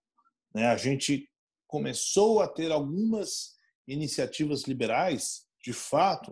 Né? 0.56 0.68
A 0.68 0.78
gente 0.78 1.30
começou 1.68 2.40
a 2.40 2.48
ter 2.48 2.72
algumas 2.72 3.58
iniciativas 3.86 4.64
liberais, 4.64 5.46
de 5.62 5.74
fato, 5.74 6.32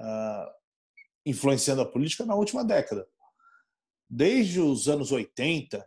uh, 0.00 0.50
influenciando 1.26 1.82
a 1.82 1.86
política 1.86 2.24
na 2.24 2.34
última 2.34 2.64
década. 2.64 3.06
Desde 4.08 4.58
os 4.58 4.88
anos 4.88 5.12
80, 5.12 5.86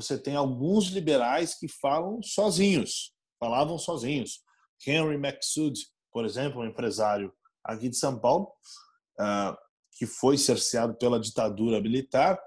você 0.00 0.16
tem 0.16 0.36
alguns 0.36 0.86
liberais 0.86 1.58
que 1.58 1.66
falam 1.66 2.22
sozinhos, 2.22 3.12
falavam 3.40 3.76
sozinhos. 3.76 4.40
Henry 4.86 5.18
Maxud, 5.18 5.76
por 6.12 6.24
exemplo, 6.24 6.60
um 6.60 6.66
empresário 6.66 7.32
aqui 7.64 7.88
de 7.88 7.96
São 7.96 8.16
Paulo, 8.16 8.48
uh, 9.20 9.56
que 9.96 10.06
foi 10.06 10.38
cerceado 10.38 10.96
pela 10.96 11.18
ditadura 11.18 11.80
militar, 11.80 12.40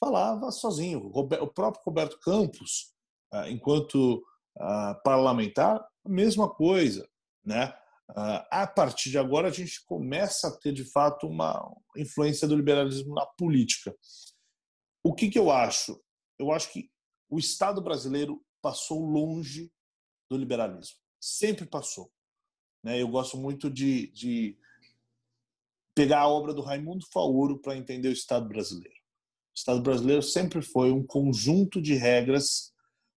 falava 0.00 0.50
sozinho. 0.50 1.10
O 1.12 1.46
próprio 1.48 1.82
Roberto 1.84 2.18
Campos, 2.20 2.94
uh, 3.34 3.46
enquanto 3.48 4.24
uh, 4.56 5.02
parlamentar, 5.04 5.78
a 6.04 6.08
mesma 6.08 6.48
coisa. 6.48 7.06
Né? 7.44 7.72
a 8.50 8.66
partir 8.68 9.10
de 9.10 9.18
agora, 9.18 9.48
a 9.48 9.52
gente 9.52 9.84
começa 9.84 10.48
a 10.48 10.56
ter, 10.56 10.72
de 10.72 10.84
fato, 10.84 11.26
uma 11.26 11.60
influência 11.96 12.46
do 12.46 12.56
liberalismo 12.56 13.14
na 13.14 13.26
política. 13.26 13.94
O 15.04 15.12
que, 15.12 15.28
que 15.28 15.38
eu 15.38 15.50
acho? 15.50 16.00
Eu 16.38 16.52
acho 16.52 16.72
que 16.72 16.90
o 17.28 17.38
Estado 17.38 17.80
brasileiro 17.80 18.44
passou 18.62 19.00
longe 19.00 19.72
do 20.30 20.36
liberalismo. 20.36 20.96
Sempre 21.20 21.66
passou. 21.66 22.12
Né? 22.82 23.00
Eu 23.00 23.08
gosto 23.08 23.36
muito 23.36 23.70
de, 23.70 24.08
de 24.08 24.58
pegar 25.94 26.20
a 26.20 26.28
obra 26.28 26.52
do 26.52 26.62
Raimundo 26.62 27.06
Faoro 27.12 27.58
para 27.58 27.76
entender 27.76 28.08
o 28.08 28.12
Estado 28.12 28.48
brasileiro. 28.48 28.96
O 28.96 29.56
Estado 29.56 29.80
brasileiro 29.80 30.22
sempre 30.22 30.60
foi 30.60 30.92
um 30.92 31.04
conjunto 31.04 31.80
de 31.80 31.94
regras 31.94 32.74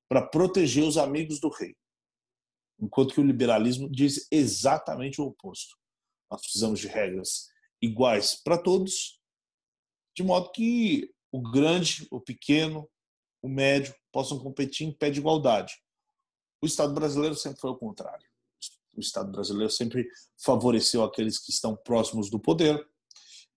para 0.07 0.25
proteger 0.25 0.83
os 0.83 0.97
amigos 0.97 1.39
do 1.39 1.49
rei, 1.49 1.75
enquanto 2.79 3.13
que 3.13 3.19
o 3.19 3.25
liberalismo 3.25 3.89
diz 3.89 4.27
exatamente 4.31 5.21
o 5.21 5.25
oposto. 5.25 5.77
Nós 6.31 6.41
precisamos 6.41 6.79
de 6.79 6.87
regras 6.87 7.49
iguais 7.81 8.35
para 8.35 8.57
todos, 8.57 9.21
de 10.15 10.23
modo 10.23 10.51
que 10.51 11.13
o 11.31 11.41
grande, 11.41 12.07
o 12.09 12.19
pequeno, 12.19 12.89
o 13.41 13.49
médio 13.49 13.93
possam 14.11 14.39
competir 14.39 14.87
em 14.87 14.91
pé 14.91 15.09
de 15.09 15.19
igualdade. 15.19 15.73
O 16.61 16.65
Estado 16.65 16.93
brasileiro 16.93 17.35
sempre 17.35 17.59
foi 17.59 17.71
o 17.71 17.75
contrário. 17.75 18.27
O 18.95 18.99
Estado 18.99 19.31
brasileiro 19.31 19.71
sempre 19.71 20.07
favoreceu 20.37 21.03
aqueles 21.03 21.39
que 21.39 21.51
estão 21.51 21.75
próximos 21.75 22.29
do 22.29 22.39
poder, 22.39 22.85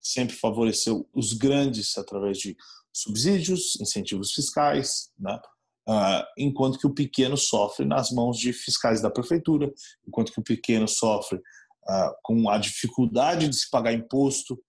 sempre 0.01 0.37
favoreceu 0.37 1.09
os 1.13 1.33
grandes 1.33 1.97
através 1.99 2.39
de 2.39 2.57
subsídios, 2.93 3.81
incentivos 3.81 4.33
fiscais, 4.33 5.11
né? 5.19 5.41
Uh, 5.89 6.23
enquanto 6.39 6.79
que 6.79 6.87
o 6.87 6.95
pequeno 6.95 7.37
sofre 7.37 7.85
nas 7.85 8.13
mãos 8.13 8.39
de 8.39 8.53
fiscais 8.53 9.01
da 9.01 9.11
prefeitura, 9.11 9.73
enquanto 10.07 10.31
que 10.31 10.39
o 10.39 10.45
pequeno 10.45 10.87
sofre 10.87 11.39
uh, 11.39 12.15
com 12.23 12.49
a 12.49 12.57
dificuldade 12.57 13.49
de 13.49 13.57
se 13.57 13.69
pagar 13.69 13.93
imposto, 13.93 14.63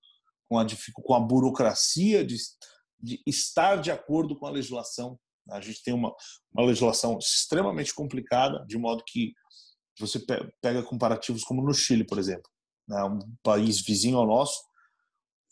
com 0.49 0.57
a, 0.57 0.65
com 1.03 1.13
a 1.13 1.19
burocracia 1.19 2.25
de, 2.25 2.35
de 3.03 3.21
estar 3.27 3.75
de 3.75 3.91
acordo 3.91 4.37
com 4.37 4.47
a 4.47 4.51
legislação. 4.51 5.19
A 5.51 5.59
gente 5.59 5.83
tem 5.83 5.93
uma, 5.93 6.15
uma 6.53 6.65
legislação 6.65 7.19
extremamente 7.19 7.93
complicada, 7.93 8.65
de 8.65 8.77
modo 8.77 9.03
que 9.05 9.33
você 9.99 10.19
pega 10.61 10.81
comparativos 10.81 11.43
como 11.43 11.61
no 11.61 11.73
Chile, 11.73 12.05
por 12.05 12.17
exemplo, 12.17 12.49
né, 12.87 13.03
um 13.03 13.19
país 13.43 13.81
vizinho 13.81 14.17
ao 14.17 14.25
nosso. 14.25 14.57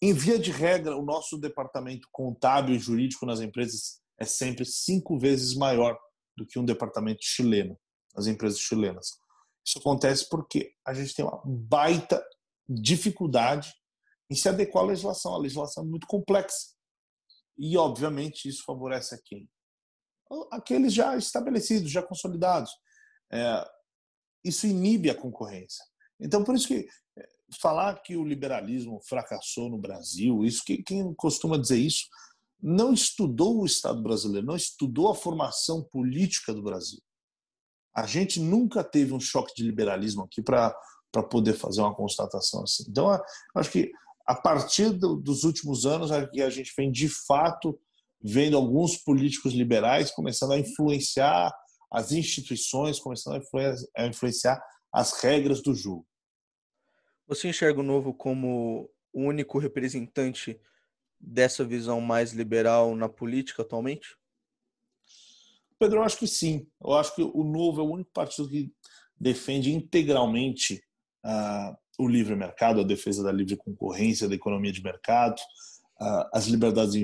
Em 0.01 0.13
via 0.13 0.39
de 0.39 0.49
regra, 0.49 0.97
o 0.97 1.05
nosso 1.05 1.37
departamento 1.37 2.07
contábil 2.11 2.75
e 2.75 2.79
jurídico 2.79 3.25
nas 3.25 3.41
empresas 3.41 4.01
é 4.17 4.25
sempre 4.25 4.65
cinco 4.65 5.19
vezes 5.19 5.53
maior 5.55 5.99
do 6.37 6.45
que 6.45 6.57
um 6.57 6.65
departamento 6.65 7.19
chileno, 7.21 7.77
nas 8.15 8.27
empresas 8.27 8.59
chilenas. 8.59 9.19
Isso 9.65 9.77
acontece 9.77 10.27
porque 10.29 10.73
a 10.87 10.93
gente 10.93 11.13
tem 11.13 11.23
uma 11.23 11.41
baita 11.45 12.23
dificuldade 12.67 13.73
em 14.29 14.35
se 14.35 14.47
adequar 14.49 14.83
à 14.85 14.87
legislação. 14.87 15.35
A 15.35 15.39
legislação 15.39 15.83
é 15.83 15.87
muito 15.87 16.07
complexa. 16.07 16.69
E, 17.61 17.77
obviamente, 17.77 18.49
isso 18.49 18.63
favorece 18.65 19.13
a 19.13 19.19
quem? 19.23 19.47
Aqueles 20.51 20.91
já 20.91 21.15
estabelecidos, 21.15 21.91
já 21.91 22.01
consolidados. 22.01 22.71
É, 23.31 23.69
isso 24.43 24.65
inibe 24.65 25.11
a 25.11 25.15
concorrência. 25.15 25.85
Então, 26.19 26.43
por 26.43 26.55
isso 26.55 26.67
que 26.67 26.87
é, 27.17 27.29
falar 27.61 28.01
que 28.01 28.17
o 28.17 28.25
liberalismo 28.25 28.99
fracassou 29.07 29.69
no 29.69 29.77
Brasil, 29.77 30.43
isso 30.43 30.63
que 30.65 30.81
quem 30.81 31.13
costuma 31.13 31.55
dizer 31.55 31.77
isso 31.77 32.07
não 32.59 32.93
estudou 32.93 33.59
o 33.59 33.65
Estado 33.65 34.01
brasileiro, 34.01 34.47
não 34.47 34.55
estudou 34.55 35.11
a 35.11 35.15
formação 35.15 35.83
política 35.83 36.51
do 36.55 36.63
Brasil. 36.63 36.99
A 37.95 38.07
gente 38.07 38.39
nunca 38.39 38.83
teve 38.83 39.13
um 39.13 39.19
choque 39.19 39.53
de 39.55 39.63
liberalismo 39.63 40.23
aqui 40.23 40.41
para 40.41 40.75
para 41.11 41.23
poder 41.23 41.53
fazer 41.53 41.81
uma 41.81 41.93
constatação 41.93 42.63
assim. 42.63 42.85
Então, 42.87 43.09
acho 43.53 43.69
que 43.69 43.91
a 44.31 44.35
partir 44.35 44.91
do, 44.91 45.17
dos 45.17 45.43
últimos 45.43 45.85
anos 45.85 46.09
que 46.31 46.41
a 46.41 46.49
gente 46.49 46.73
vem 46.77 46.89
de 46.89 47.09
fato 47.09 47.77
vendo 48.23 48.55
alguns 48.55 48.95
políticos 48.95 49.53
liberais 49.53 50.09
começando 50.09 50.53
a 50.53 50.57
influenciar 50.57 51.51
as 51.91 52.13
instituições, 52.13 52.97
começando 52.97 53.43
a 53.97 54.07
influenciar 54.07 54.63
as 54.93 55.21
regras 55.21 55.61
do 55.61 55.75
jogo. 55.75 56.07
Você 57.27 57.49
enxerga 57.49 57.81
o 57.81 57.83
Novo 57.83 58.13
como 58.13 58.89
o 59.11 59.21
único 59.21 59.59
representante 59.59 60.57
dessa 61.19 61.65
visão 61.65 61.99
mais 61.99 62.31
liberal 62.31 62.95
na 62.95 63.09
política 63.09 63.63
atualmente? 63.63 64.15
Pedro, 65.77 65.99
eu 65.99 66.03
acho 66.03 66.17
que 66.17 66.27
sim. 66.27 66.65
Eu 66.81 66.93
acho 66.93 67.13
que 67.15 67.21
o 67.21 67.43
Novo 67.43 67.81
é 67.81 67.83
o 67.83 67.91
único 67.91 68.11
partido 68.13 68.47
que 68.47 68.73
defende 69.19 69.73
integralmente 69.73 70.81
uh, 71.25 71.75
o 72.03 72.07
livre 72.07 72.35
mercado, 72.35 72.81
a 72.81 72.83
defesa 72.83 73.23
da 73.23 73.31
livre 73.31 73.55
concorrência, 73.55 74.27
da 74.27 74.35
economia 74.35 74.71
de 74.71 74.83
mercado, 74.83 75.41
as 76.33 76.45
liberdades 76.45 76.95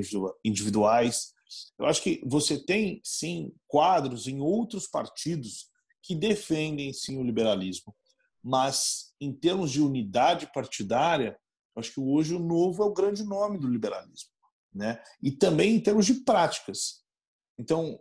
individuais. 0.43 1.33
Eu 1.77 1.85
acho 1.85 2.01
que 2.01 2.21
você 2.25 2.57
tem, 2.57 2.99
sim, 3.03 3.53
quadros 3.67 4.27
em 4.27 4.39
outros 4.39 4.87
partidos 4.87 5.69
que 6.01 6.15
defendem, 6.15 6.91
sim, 6.93 7.17
o 7.17 7.23
liberalismo. 7.23 7.95
Mas, 8.43 9.13
em 9.19 9.33
termos 9.33 9.71
de 9.71 9.81
unidade 9.81 10.51
partidária, 10.53 11.37
acho 11.75 11.93
que 11.93 11.99
hoje 11.99 12.33
o 12.33 12.39
novo 12.39 12.81
é 12.81 12.85
o 12.85 12.93
grande 12.93 13.23
nome 13.23 13.57
do 13.57 13.67
liberalismo. 13.67 14.29
Né? 14.73 15.01
E 15.21 15.31
também 15.31 15.75
em 15.75 15.79
termos 15.79 16.05
de 16.05 16.15
práticas. 16.15 17.03
Então, 17.57 17.99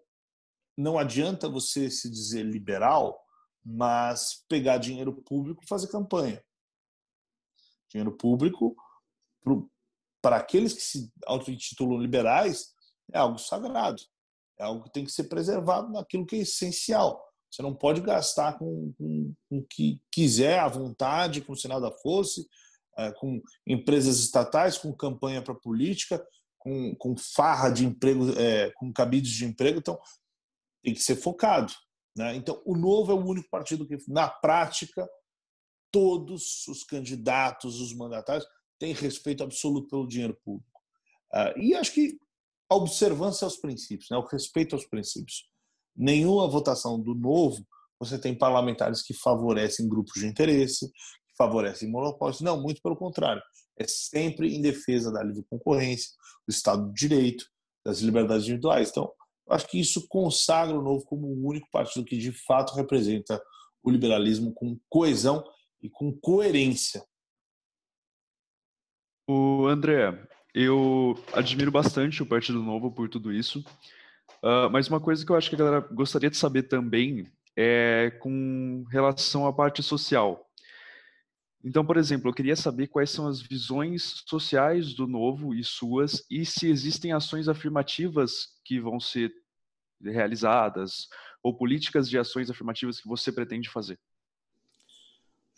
não 0.77 0.99
adianta 0.99 1.49
você 1.49 1.91
se 1.91 2.11
dizer 2.11 2.45
liberal, 2.45 3.19
mas 3.65 4.45
pegar 4.49 4.79
dinheiro 4.79 5.13
público 5.13 5.65
e 5.65 5.69
fazer 5.69 5.89
campanha. 5.89 6.43
Dinheiro 7.91 8.17
público, 8.17 8.77
para 10.23 10.37
aqueles 10.37 10.73
que 10.73 10.81
se 10.81 11.13
auto-intitulam 11.27 12.01
liberais, 12.01 12.75
é 13.13 13.19
algo 13.19 13.39
sagrado. 13.39 14.03
É 14.59 14.65
algo 14.65 14.85
que 14.85 14.93
tem 14.93 15.05
que 15.05 15.13
ser 15.13 15.25
preservado 15.25 15.93
naquilo 15.93 16.27
que 16.27 16.37
é 16.37 16.41
essencial. 16.41 17.23
Você 17.51 17.63
não 17.63 17.75
pode 17.75 18.01
gastar 18.01 18.59
com, 18.59 18.93
com, 18.99 19.35
com 19.49 19.59
o 19.59 19.67
que 19.67 20.01
quiser, 20.11 20.59
à 20.59 20.69
vontade, 20.69 21.43
como 21.43 21.57
se 21.57 21.69
nada 21.69 21.91
fosse, 22.03 22.47
é, 22.99 23.13
com 23.13 23.41
empresas 23.67 24.19
estatais, 24.19 24.79
com 24.79 24.93
campanha 24.93 25.43
para 25.43 25.55
política, 25.55 26.25
com, 26.59 26.95
com 26.97 27.17
farra 27.17 27.71
de 27.71 27.87
emprego, 27.87 28.31
é, 28.39 28.71
com 28.73 28.93
cabides 28.93 29.31
de 29.31 29.45
emprego. 29.45 29.79
Então, 29.79 29.99
tem 30.83 30.95
que 30.95 31.03
ser 31.03 31.17
focado. 31.17 31.73
Né? 32.17 32.35
Então, 32.35 32.61
o 32.65 32.77
Novo 32.77 33.13
é 33.13 33.15
o 33.15 33.25
único 33.25 33.49
partido 33.51 33.87
que, 33.87 33.97
na 34.09 34.29
prática, 34.29 35.09
todos 35.91 36.67
os 36.69 36.85
candidatos, 36.85 37.81
os 37.81 37.95
mandatários, 37.95 38.47
têm 38.79 38.93
respeito 38.93 39.43
absoluto 39.43 39.89
pelo 39.89 40.07
dinheiro 40.07 40.37
público. 40.45 40.81
Uh, 41.33 41.59
e 41.59 41.75
acho 41.75 41.93
que 41.93 42.19
a 42.69 42.75
observância 42.75 43.45
aos 43.45 43.57
princípios, 43.57 44.09
né? 44.11 44.17
o 44.17 44.27
respeito 44.27 44.75
aos 44.75 44.87
princípios. 44.87 45.49
Nenhuma 45.97 46.49
votação 46.49 47.01
do 47.01 47.15
Novo 47.15 47.67
você 47.99 48.19
tem 48.19 48.35
parlamentares 48.35 49.03
que 49.03 49.15
favorecem 49.15 49.89
grupos 49.89 50.21
de 50.21 50.27
interesse, 50.27 50.87
que 50.91 51.37
favorecem 51.37 51.91
monopólios. 51.91 52.41
Não, 52.41 52.61
muito 52.61 52.83
pelo 52.83 52.97
contrário. 52.97 53.43
É 53.79 53.87
sempre 53.87 54.55
em 54.55 54.61
defesa 54.61 55.11
da 55.11 55.23
livre 55.23 55.45
concorrência, 55.49 56.11
do 56.47 56.53
Estado 56.53 56.93
de 56.93 57.09
Direito, 57.09 57.47
das 57.85 58.01
liberdades 58.01 58.45
individuais. 58.45 58.91
Então, 58.91 59.11
acho 59.49 59.67
que 59.69 59.81
isso 59.81 60.07
consagra 60.09 60.79
o 60.79 60.83
Novo 60.83 61.05
como 61.07 61.27
o 61.27 61.47
único 61.47 61.71
partido 61.71 62.05
que 62.05 62.19
de 62.19 62.33
fato 62.33 62.75
representa 62.75 63.41
o 63.83 63.91
liberalismo 63.91 64.53
com 64.53 64.79
coesão 64.89 65.45
e 65.87 65.91
com 65.91 66.13
coerência. 66.13 67.03
O 69.29 69.67
André, 69.67 70.29
eu 70.55 71.15
admiro 71.33 71.71
bastante 71.71 72.23
o 72.23 72.27
Partido 72.27 72.63
Novo 72.63 72.93
por 72.93 73.09
tudo 73.09 73.33
isso, 73.33 73.61
uh, 74.43 74.71
mas 74.71 74.89
uma 74.89 75.01
coisa 75.01 75.25
que 75.25 75.31
eu 75.31 75.37
acho 75.37 75.49
que 75.49 75.55
a 75.55 75.59
galera 75.59 75.81
gostaria 75.81 76.31
de 76.31 76.37
saber 76.37 76.65
também 76.65 77.27
é 77.57 78.11
com 78.21 78.85
relação 78.91 79.47
à 79.47 79.53
parte 79.53 79.83
social. 79.83 80.45
Então, 81.65 81.85
por 81.85 81.97
exemplo, 81.97 82.29
eu 82.29 82.35
queria 82.35 82.55
saber 82.55 82.87
quais 82.87 83.11
são 83.11 83.27
as 83.27 83.41
visões 83.41 84.23
sociais 84.27 84.95
do 84.95 85.07
novo 85.07 85.55
e 85.55 85.65
suas, 85.65 86.25
e 86.31 86.45
se 86.45 86.69
existem 86.69 87.13
ações 87.13 87.49
afirmativas 87.49 88.61
que 88.65 88.79
vão 88.79 89.01
ser 89.01 89.33
realizadas, 90.01 91.09
ou 91.43 91.57
políticas 91.57 92.09
de 92.09 92.19
ações 92.19 92.51
afirmativas 92.51 93.01
que 93.01 93.09
você 93.09 93.33
pretende 93.33 93.69
fazer. 93.69 93.99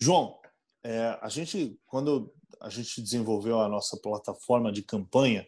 João, 0.00 0.40
é, 0.85 1.19
a 1.21 1.28
gente, 1.28 1.81
quando 1.87 2.35
a 2.61 2.69
gente 2.71 3.02
desenvolveu 3.02 3.61
a 3.61 3.69
nossa 3.69 3.97
plataforma 3.97 4.73
de 4.73 4.83
campanha, 4.83 5.47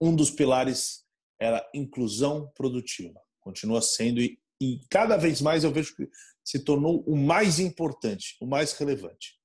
um 0.00 0.14
dos 0.14 0.30
pilares 0.30 1.04
era 1.38 1.68
inclusão 1.74 2.50
produtiva. 2.54 3.20
Continua 3.40 3.82
sendo, 3.82 4.20
e, 4.20 4.40
e 4.60 4.80
cada 4.90 5.16
vez 5.16 5.40
mais 5.40 5.64
eu 5.64 5.72
vejo 5.72 5.94
que 5.96 6.08
se 6.44 6.64
tornou 6.64 7.02
o 7.06 7.16
mais 7.16 7.58
importante, 7.58 8.36
o 8.40 8.46
mais 8.46 8.72
relevante 8.72 9.36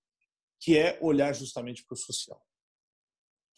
que 0.62 0.78
é 0.78 0.98
olhar 1.02 1.34
justamente 1.34 1.84
para 1.84 1.96
o 1.96 1.98
social. 1.98 2.38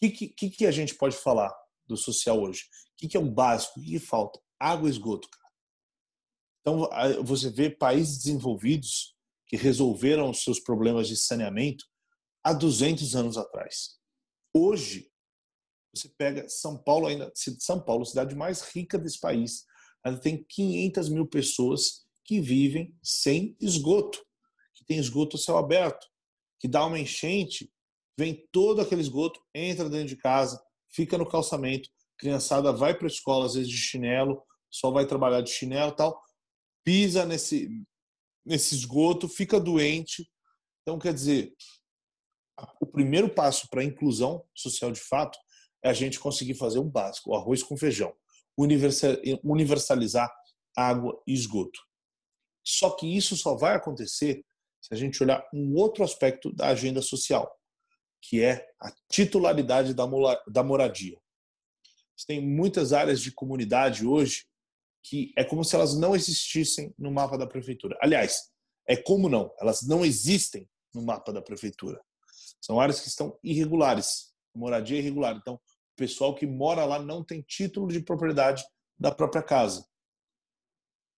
O 0.01 0.09
que, 0.09 0.29
que, 0.29 0.49
que, 0.49 0.65
a 0.65 0.71
gente 0.71 0.95
pode 0.95 1.15
falar 1.15 1.53
do 1.85 1.97
social 1.97 2.41
hoje? 2.41 2.63
O 2.63 2.97
que, 2.97 3.09
que 3.09 3.17
é 3.17 3.19
o 3.19 3.29
básico? 3.29 3.79
O 3.79 3.83
que 3.83 3.99
falta? 3.99 4.39
Água 4.57 4.87
e 4.87 4.91
esgoto, 4.91 5.29
cara. 5.29 5.43
Então, 6.61 6.89
você 7.23 7.49
vê 7.49 7.69
países 7.69 8.19
desenvolvidos 8.19 9.12
que 9.53 9.57
resolveram 9.57 10.31
os 10.31 10.43
seus 10.43 10.59
problemas 10.59 11.07
de 11.07 11.15
saneamento 11.15 11.85
há 12.43 12.53
200 12.53 13.15
anos 13.15 13.37
atrás. 13.37 13.99
Hoje, 14.51 15.11
você 15.95 16.09
pega 16.17 16.49
São 16.49 16.75
Paulo, 16.75 17.05
ainda 17.05 17.31
São 17.59 17.79
Paulo, 17.79 18.03
cidade 18.03 18.35
mais 18.35 18.63
rica 18.63 18.97
desse 18.97 19.19
país, 19.19 19.63
ainda 20.03 20.19
tem 20.19 20.43
500 20.43 21.07
mil 21.09 21.27
pessoas 21.27 22.03
que 22.25 22.41
vivem 22.41 22.97
sem 23.03 23.55
esgoto, 23.61 24.25
que 24.73 24.83
tem 24.85 24.97
esgoto 24.97 25.37
a 25.37 25.39
céu 25.39 25.59
aberto 25.59 26.03
que 26.59 26.67
dá 26.67 26.83
uma 26.87 26.97
enchente, 26.97 27.71
vem 28.17 28.47
todo 28.51 28.81
aquele 28.81 29.01
esgoto, 29.01 29.39
entra 29.53 29.87
dentro 29.87 30.07
de 30.07 30.17
casa, 30.17 30.59
fica 30.91 31.15
no 31.15 31.29
calçamento, 31.29 31.87
criançada 32.17 32.71
vai 32.71 32.97
para 32.97 33.05
a 33.05 33.11
escola 33.11 33.45
às 33.45 33.53
vezes 33.53 33.69
de 33.69 33.77
chinelo, 33.77 34.41
só 34.71 34.89
vai 34.89 35.05
trabalhar 35.05 35.41
de 35.41 35.51
chinelo 35.51 35.91
tal, 35.91 36.19
pisa 36.83 37.23
nesse 37.23 37.69
nesse 38.45 38.75
esgoto, 38.75 39.27
fica 39.27 39.59
doente. 39.59 40.29
Então, 40.81 40.99
quer 40.99 41.13
dizer, 41.13 41.53
o 42.79 42.85
primeiro 42.85 43.29
passo 43.29 43.67
para 43.69 43.81
a 43.81 43.85
inclusão 43.85 44.45
social 44.53 44.91
de 44.91 44.99
fato 44.99 45.37
é 45.83 45.89
a 45.89 45.93
gente 45.93 46.19
conseguir 46.19 46.55
fazer 46.55 46.79
o 46.79 46.83
básico, 46.83 47.31
o 47.31 47.35
arroz 47.35 47.63
com 47.63 47.75
feijão, 47.77 48.13
universalizar 49.43 50.31
água 50.75 51.21
e 51.27 51.33
esgoto. 51.33 51.79
Só 52.65 52.91
que 52.91 53.05
isso 53.05 53.35
só 53.35 53.55
vai 53.55 53.75
acontecer 53.75 54.45
se 54.81 54.93
a 54.93 54.97
gente 54.97 55.21
olhar 55.21 55.45
um 55.53 55.75
outro 55.75 56.03
aspecto 56.03 56.53
da 56.53 56.67
agenda 56.67 57.01
social, 57.01 57.53
que 58.21 58.41
é 58.41 58.65
a 58.79 58.93
titularidade 59.09 59.93
da 59.93 60.63
moradia. 60.63 61.17
Tem 62.27 62.39
muitas 62.39 62.93
áreas 62.93 63.21
de 63.21 63.31
comunidade 63.31 64.05
hoje 64.05 64.45
que 65.03 65.33
é 65.37 65.43
como 65.43 65.63
se 65.63 65.75
elas 65.75 65.97
não 65.97 66.15
existissem 66.15 66.93
no 66.97 67.11
mapa 67.11 67.37
da 67.37 67.45
prefeitura. 67.45 67.97
Aliás, 68.01 68.51
é 68.87 68.95
como 68.95 69.29
não, 69.29 69.53
elas 69.59 69.81
não 69.83 70.05
existem 70.05 70.69
no 70.93 71.01
mapa 71.03 71.31
da 71.33 71.41
prefeitura. 71.41 72.01
São 72.61 72.79
áreas 72.79 73.01
que 73.01 73.07
estão 73.07 73.37
irregulares, 73.43 74.33
moradia 74.55 74.97
irregular. 74.97 75.35
Então, 75.35 75.55
o 75.55 75.95
pessoal 75.97 76.33
que 76.33 76.47
mora 76.47 76.85
lá 76.85 76.99
não 76.99 77.23
tem 77.23 77.41
título 77.41 77.87
de 77.87 78.01
propriedade 78.01 78.63
da 78.97 79.11
própria 79.11 79.43
casa. 79.43 79.85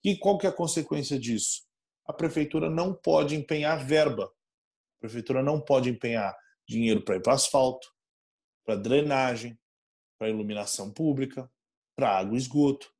E 0.03 0.17
qual 0.17 0.37
que 0.37 0.45
é 0.45 0.49
a 0.49 0.53
consequência 0.53 1.19
disso? 1.19 1.65
a 2.07 2.13
prefeitura 2.13 2.69
não 2.69 2.93
pode 2.93 3.35
empenhar 3.35 3.83
verba. 3.83 4.25
A 4.25 4.99
prefeitura 4.99 5.41
não 5.41 5.59
pode 5.59 5.89
empenhar 5.89 6.35
dinheiro 6.67 7.03
para 7.03 7.15
ir 7.15 7.21
para 7.21 7.33
asfalto, 7.33 7.87
para 8.63 8.75
drenagem, 8.75 9.59
para 10.17 10.29
iluminação 10.29 10.91
pública, 10.91 11.51
para 11.95 12.19
água 12.19 12.35
e 12.35 12.37
esgoto. 12.37 12.93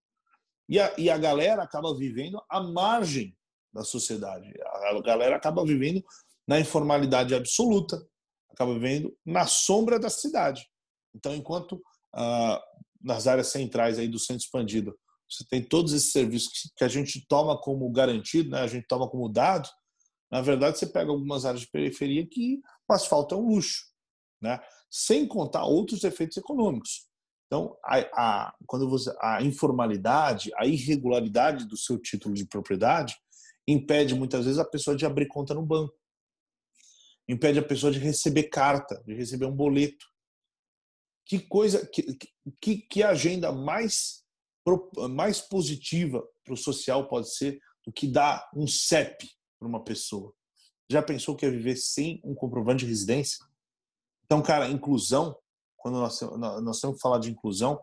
E 0.68 0.80
a, 0.80 0.94
e 0.98 1.10
a 1.10 1.18
galera 1.18 1.64
acaba 1.64 1.96
vivendo 1.96 2.42
à 2.50 2.62
margem 2.62 3.36
da 3.74 3.84
sociedade. 3.84 4.52
A 4.64 5.02
galera 5.02 5.36
acaba 5.36 5.64
vivendo 5.66 6.04
na 6.48 6.60
informalidade 6.60 7.36
absoluta, 7.36 8.04
acaba 8.50 8.74
vivendo 8.74 9.16
na 9.26 9.46
sombra 9.46 10.00
da 10.00 10.10
cidade. 10.10 10.68
Então, 11.14 11.36
enquanto 11.36 11.82
ah, 12.14 12.64
nas 13.02 13.28
áreas 13.28 13.48
centrais 13.48 14.00
aí 14.00 14.08
do 14.08 14.20
centro 14.20 14.44
expandido 14.44 14.98
você 15.30 15.44
tem 15.50 15.64
todos 15.64 15.94
esses 15.94 16.12
serviços 16.12 16.72
que 16.76 16.84
a 16.84 16.88
gente 16.88 17.26
toma 17.28 17.60
como 17.60 17.90
garantido, 17.92 18.52
né? 18.52 18.62
a 18.62 18.68
gente 18.68 18.88
toma 18.88 19.10
como 19.10 19.28
dado. 19.28 19.68
Na 20.32 20.42
verdade, 20.42 20.78
você 20.78 20.86
pega 20.86 21.12
algumas 21.12 21.46
áreas 21.46 21.62
de 21.62 21.72
periferia 21.72 22.26
que 22.28 22.60
o 22.88 22.94
asfalto 22.94 23.36
é 23.36 23.38
um 23.38 23.48
luxo, 23.48 23.86
né? 24.42 24.60
sem 24.90 25.28
contar 25.28 25.66
outros 25.66 26.04
efeitos 26.04 26.38
econômicos. 26.38 27.08
Então, 27.48 27.78
a, 27.84 27.98
a, 28.14 28.56
quando 28.66 28.90
você, 28.90 29.16
a 29.22 29.42
informalidade, 29.42 30.52
a 30.56 30.66
irregularidade 30.66 31.66
do 31.66 31.78
seu 31.78 31.98
título 32.00 32.34
de 32.34 32.46
propriedade 32.46 33.16
impede 33.68 34.16
muitas 34.16 34.46
vezes 34.46 34.60
a 34.60 34.66
pessoa 34.66 34.96
de 34.96 35.06
abrir 35.06 35.28
conta 35.28 35.54
no 35.54 35.66
banco, 35.66 35.94
impede 37.28 37.60
a 37.60 37.64
pessoa 37.64 37.92
de 37.92 38.00
receber 38.00 38.44
carta, 38.44 39.02
de 39.06 39.14
receber 39.14 39.46
um 39.46 39.56
boleto. 39.56 40.06
Que 41.26 41.40
coisa, 41.40 41.88
que, 41.88 42.18
que, 42.62 42.78
que 42.78 43.04
agenda 43.04 43.52
mais 43.52 44.24
mais 45.10 45.40
positiva 45.40 46.28
para 46.44 46.54
o 46.54 46.58
social 46.58 47.08
pode 47.08 47.34
ser 47.36 47.60
do 47.86 47.92
que 47.92 48.08
dar 48.08 48.50
um 48.56 48.66
CEP 48.66 49.30
para 49.60 49.68
uma 49.68 49.84
pessoa. 49.84 50.34
Já 50.90 51.02
pensou 51.02 51.36
que 51.36 51.46
é 51.46 51.50
viver 51.50 51.76
sem 51.76 52.20
um 52.24 52.34
comprovante 52.34 52.84
de 52.84 52.90
residência? 52.90 53.46
Então, 54.26 54.42
cara, 54.42 54.70
inclusão, 54.70 55.38
quando 55.86 56.00
nós, 56.00 56.20
nós 56.64 56.80
temos 56.80 56.96
que 56.96 57.02
falar 57.04 57.20
de 57.20 57.30
inclusão, 57.30 57.80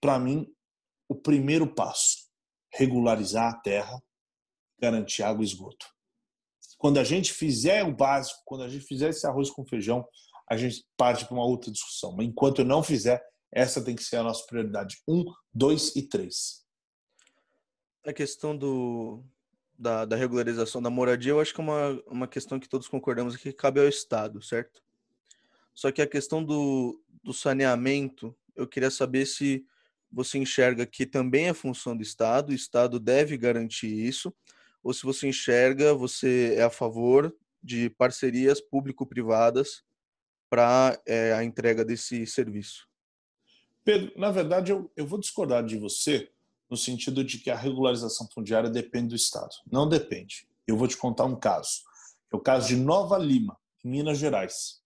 para 0.00 0.18
mim, 0.18 0.52
o 1.08 1.14
primeiro 1.14 1.72
passo, 1.72 2.28
regularizar 2.74 3.54
a 3.54 3.56
terra, 3.56 4.02
garantir 4.80 5.22
água 5.22 5.44
e 5.44 5.46
esgoto. 5.46 5.86
Quando 6.76 6.98
a 6.98 7.04
gente 7.04 7.32
fizer 7.32 7.84
o 7.84 7.94
básico, 7.94 8.40
quando 8.44 8.64
a 8.64 8.68
gente 8.68 8.84
fizer 8.84 9.10
esse 9.10 9.24
arroz 9.28 9.48
com 9.48 9.64
feijão, 9.64 10.04
a 10.50 10.56
gente 10.56 10.84
parte 10.96 11.24
para 11.24 11.34
uma 11.34 11.46
outra 11.46 11.70
discussão. 11.70 12.16
Mas 12.16 12.26
enquanto 12.26 12.62
eu 12.62 12.64
não 12.64 12.82
fizer, 12.82 13.24
essa 13.52 13.80
tem 13.80 13.94
que 13.94 14.02
ser 14.02 14.16
a 14.16 14.24
nossa 14.24 14.44
prioridade. 14.44 15.00
Um, 15.06 15.24
dois 15.54 15.94
e 15.94 16.02
três. 16.02 16.66
A 18.04 18.12
questão 18.12 18.56
do, 18.56 19.22
da, 19.78 20.04
da 20.04 20.16
regularização 20.16 20.82
da 20.82 20.90
moradia, 20.90 21.30
eu 21.30 21.40
acho 21.40 21.54
que 21.54 21.60
é 21.60 21.64
uma, 21.64 22.02
uma 22.08 22.26
questão 22.26 22.58
que 22.58 22.68
todos 22.68 22.88
concordamos 22.88 23.36
que 23.36 23.52
cabe 23.52 23.78
ao 23.78 23.86
Estado, 23.86 24.42
certo? 24.42 24.82
Só 25.72 25.92
que 25.92 26.02
a 26.02 26.06
questão 26.08 26.44
do, 26.44 27.00
do 27.22 27.32
saneamento, 27.32 28.34
eu 28.56 28.66
queria 28.66 28.90
saber 28.90 29.26
se 29.26 29.64
você 30.10 30.38
enxerga 30.38 30.86
que 30.86 31.06
também 31.06 31.48
é 31.48 31.54
função 31.54 31.96
do 31.96 32.02
Estado, 32.02 32.50
o 32.50 32.54
Estado 32.54 32.98
deve 32.98 33.36
garantir 33.36 33.92
isso, 33.92 34.34
ou 34.82 34.92
se 34.92 35.04
você 35.04 35.28
enxerga, 35.28 35.94
você 35.94 36.54
é 36.56 36.62
a 36.62 36.70
favor 36.70 37.34
de 37.62 37.90
parcerias 37.90 38.60
público-privadas 38.60 39.84
para 40.48 41.00
é, 41.06 41.32
a 41.32 41.44
entrega 41.44 41.84
desse 41.84 42.26
serviço. 42.26 42.88
Pedro, 43.84 44.12
na 44.16 44.30
verdade, 44.30 44.72
eu, 44.72 44.90
eu 44.96 45.06
vou 45.06 45.18
discordar 45.18 45.64
de 45.64 45.76
você 45.76 46.30
no 46.68 46.76
sentido 46.76 47.22
de 47.24 47.38
que 47.38 47.50
a 47.50 47.56
regularização 47.56 48.28
fundiária 48.32 48.70
depende 48.70 49.08
do 49.08 49.16
Estado. 49.16 49.50
Não 49.70 49.88
depende. 49.88 50.48
Eu 50.66 50.76
vou 50.76 50.88
te 50.88 50.96
contar 50.96 51.24
um 51.24 51.36
caso. 51.36 51.82
É 52.32 52.36
o 52.36 52.40
caso 52.40 52.68
de 52.68 52.76
Nova 52.76 53.18
Lima, 53.18 53.58
em 53.84 53.90
Minas 53.90 54.18
Gerais. 54.18 54.79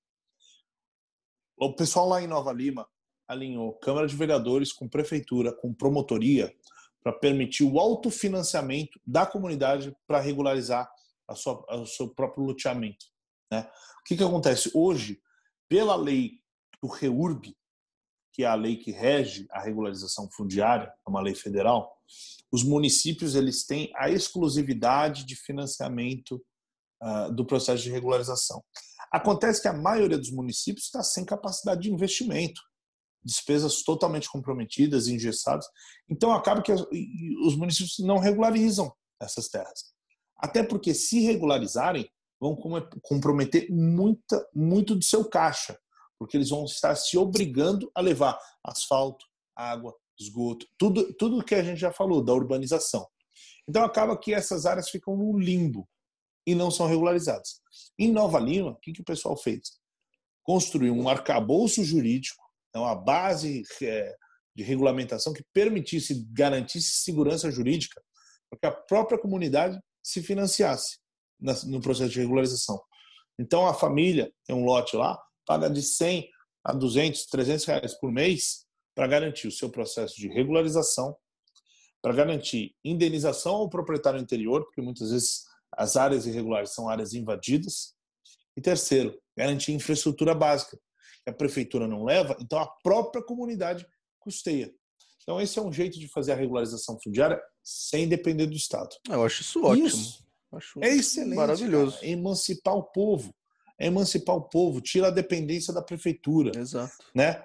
O 1.57 1.75
pessoal 1.75 2.09
lá 2.09 2.23
em 2.23 2.27
Nova 2.27 2.53
Lima 2.53 2.89
alinhou 3.29 3.79
Câmara 3.79 4.07
de 4.07 4.17
Vereadores 4.17 4.73
com 4.73 4.89
Prefeitura, 4.89 5.53
com 5.53 5.73
promotoria, 5.73 6.55
para 7.03 7.13
permitir 7.13 7.65
o 7.65 7.79
autofinanciamento 7.79 9.01
da 9.07 9.27
comunidade 9.27 9.95
para 10.07 10.21
regularizar 10.21 10.91
a 11.29 11.35
sua, 11.35 11.65
o 11.77 11.87
seu 11.87 12.09
próprio 12.09 12.45
loteamento. 12.45 13.07
Né? 13.51 13.69
O 14.01 14.05
que, 14.05 14.17
que 14.17 14.25
acontece? 14.25 14.71
Hoje, 14.75 15.21
pela 15.69 15.97
lei 15.97 16.41
do 16.83 16.89
REURB, 16.89 17.57
que 18.33 18.43
é 18.43 18.47
a 18.47 18.55
lei 18.55 18.77
que 18.77 18.91
rege 18.91 19.47
a 19.51 19.61
regularização 19.61 20.29
fundiária, 20.31 20.93
é 21.07 21.11
uma 21.11 21.23
lei 21.23 21.35
federal, 21.35 21.97
os 22.51 22.65
municípios 22.65 23.35
eles 23.35 23.65
têm 23.65 23.93
a 23.97 24.11
exclusividade 24.11 25.25
de 25.25 25.37
financiamento 25.37 26.45
uh, 27.05 27.33
do 27.33 27.45
processo 27.45 27.83
de 27.83 27.91
regularização. 27.91 28.65
Acontece 29.13 29.63
que 29.63 29.69
a 29.69 29.73
maioria 29.73 30.19
dos 30.19 30.31
municípios 30.31 30.87
está 30.87 31.03
sem 31.03 31.25
capacidade 31.25 31.83
de 31.83 31.93
investimento, 31.93 32.61
despesas 33.23 33.83
totalmente 33.83 34.29
comprometidas, 34.29 35.07
engessadas. 35.07 35.67
Então 36.09 36.33
acaba 36.33 36.63
que 36.63 36.73
os 36.73 37.57
municípios 37.57 37.99
não 38.01 38.19
regularizam 38.19 38.93
essas 39.21 39.49
terras. 39.49 39.93
Até 40.37 40.63
porque 40.63 40.93
se 40.95 41.21
regularizarem, 41.21 42.09
vão 42.41 42.57
comprometer 43.03 43.71
muita, 43.71 44.47
muito 44.53 44.97
do 44.97 45.05
seu 45.05 45.25
caixa 45.25 45.79
porque 46.19 46.37
eles 46.37 46.51
vão 46.51 46.65
estar 46.65 46.95
se 46.97 47.19
obrigando 47.19 47.91
a 47.95 48.01
levar 48.01 48.39
asfalto, 48.65 49.25
água, 49.55 49.95
esgoto, 50.19 50.67
tudo, 50.79 51.13
tudo 51.15 51.45
que 51.45 51.55
a 51.55 51.63
gente 51.63 51.79
já 51.79 51.93
falou 51.93 52.25
da 52.25 52.33
urbanização. 52.33 53.07
Então 53.69 53.85
acaba 53.85 54.19
que 54.19 54.33
essas 54.33 54.67
áreas 54.67 54.89
ficam 54.89 55.17
no 55.17 55.39
limbo 55.39 55.89
e 56.47 56.55
não 56.55 56.71
são 56.71 56.87
regularizadas. 56.87 57.61
Em 57.99 58.11
Nova 58.11 58.39
Lima, 58.39 58.71
o 58.71 58.77
que, 58.77 58.93
que 58.93 59.01
o 59.01 59.05
pessoal 59.05 59.37
fez? 59.37 59.79
Construiu 60.43 60.95
um 60.95 61.09
arcabouço 61.09 61.83
jurídico, 61.85 62.43
é 62.75 62.79
uma 62.79 62.95
base 62.95 63.63
é, 63.83 64.15
de 64.55 64.63
regulamentação 64.63 65.33
que 65.33 65.45
permitisse, 65.53 66.27
garantisse 66.33 67.03
segurança 67.03 67.51
jurídica 67.51 68.03
para 68.51 68.59
que 68.59 68.67
a 68.67 68.83
própria 68.83 69.19
comunidade 69.19 69.79
se 70.03 70.23
financiasse 70.23 70.99
no 71.67 71.81
processo 71.81 72.11
de 72.11 72.21
regularização. 72.21 72.81
Então 73.39 73.67
a 73.67 73.75
família 73.75 74.33
tem 74.47 74.55
um 74.55 74.65
lote 74.65 74.97
lá, 74.97 75.21
paga 75.47 75.69
de 75.69 75.83
100 75.83 76.29
a 76.65 76.73
200, 76.73 77.27
300 77.27 77.65
reais 77.65 77.95
por 77.95 78.11
mês 78.13 78.65
para 78.95 79.07
garantir 79.07 79.49
o 79.49 79.53
seu 79.53 79.69
processo 79.69 80.15
de 80.17 80.29
regularização, 80.29 81.17
para 82.01 82.13
garantir 82.13 82.75
indenização 82.85 83.55
ao 83.57 83.69
proprietário 83.69 84.21
anterior, 84.21 84.65
porque 84.65 84.81
muitas 84.81 85.11
vezes 85.11 85.43
as 85.77 85.97
áreas 85.97 86.27
irregulares 86.27 86.71
são 86.71 86.89
áreas 86.89 87.13
invadidas. 87.13 87.95
E 88.57 88.61
terceiro, 88.61 89.19
garantir 89.37 89.73
infraestrutura 89.73 90.35
básica, 90.35 90.79
que 91.25 91.31
a 91.31 91.33
prefeitura 91.33 91.89
não 91.89 92.05
leva, 92.05 92.37
então 92.41 92.59
a 92.59 92.67
própria 92.83 93.23
comunidade 93.23 93.87
custeia. 94.21 94.73
Então 95.23 95.41
esse 95.41 95.59
é 95.59 95.63
um 95.63 95.73
jeito 95.73 95.99
de 95.99 96.07
fazer 96.09 96.33
a 96.33 96.37
regularização 96.37 96.99
fundiária 97.03 97.41
sem 97.63 98.09
depender 98.09 98.47
do 98.47 98.55
Estado. 98.55 98.95
Eu 99.09 99.25
acho 99.25 99.43
isso 99.43 99.65
ótimo. 99.65 99.87
Isso 99.87 100.25
acho 100.53 100.79
é 100.85 100.89
excelente. 100.89 101.37
Maravilhoso. 101.37 101.97
Cara, 101.97 102.07
emancipar 102.07 102.75
o 102.75 102.85
povo 102.85 103.35
é 103.79 103.87
emancipar 103.87 104.37
o 104.37 104.49
povo, 104.49 104.81
tira 104.81 105.09
a 105.09 105.11
dependência 105.11 105.73
da 105.73 105.83
prefeitura. 105.83 106.57
Exato. 106.59 106.95
Né? 107.15 107.43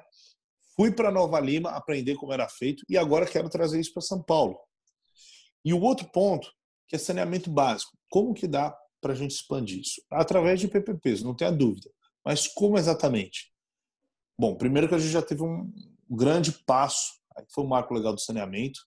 Fui 0.75 0.91
para 0.91 1.11
Nova 1.11 1.39
Lima 1.39 1.71
aprender 1.71 2.15
como 2.15 2.31
era 2.31 2.47
feito 2.47 2.85
e 2.87 2.97
agora 2.97 3.25
quero 3.25 3.49
trazer 3.49 3.79
isso 3.79 3.93
para 3.93 4.01
São 4.01 4.21
Paulo. 4.21 4.57
E 5.65 5.73
o 5.73 5.81
outro 5.81 6.09
ponto, 6.11 6.51
que 6.87 6.95
é 6.95 6.99
saneamento 6.99 7.49
básico. 7.49 7.97
Como 8.09 8.33
que 8.33 8.47
dá 8.47 8.75
para 9.01 9.13
a 9.13 9.15
gente 9.15 9.31
expandir 9.31 9.79
isso? 9.79 10.01
Através 10.11 10.59
de 10.59 10.67
PPPs, 10.67 11.23
não 11.23 11.35
tenha 11.35 11.51
dúvida. 11.51 11.89
Mas 12.25 12.47
como 12.47 12.77
exatamente? 12.77 13.51
Bom, 14.37 14.55
primeiro 14.55 14.87
que 14.87 14.95
a 14.95 14.99
gente 14.99 15.11
já 15.11 15.21
teve 15.21 15.43
um 15.43 15.71
grande 16.09 16.51
passo, 16.65 17.13
foi 17.53 17.63
o 17.63 17.67
marco 17.67 17.93
legal 17.93 18.13
do 18.13 18.21
saneamento, 18.21 18.79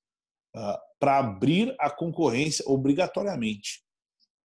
uh, 0.57 0.79
para 0.99 1.19
abrir 1.19 1.75
a 1.79 1.91
concorrência 1.91 2.65
obrigatoriamente 2.67 3.83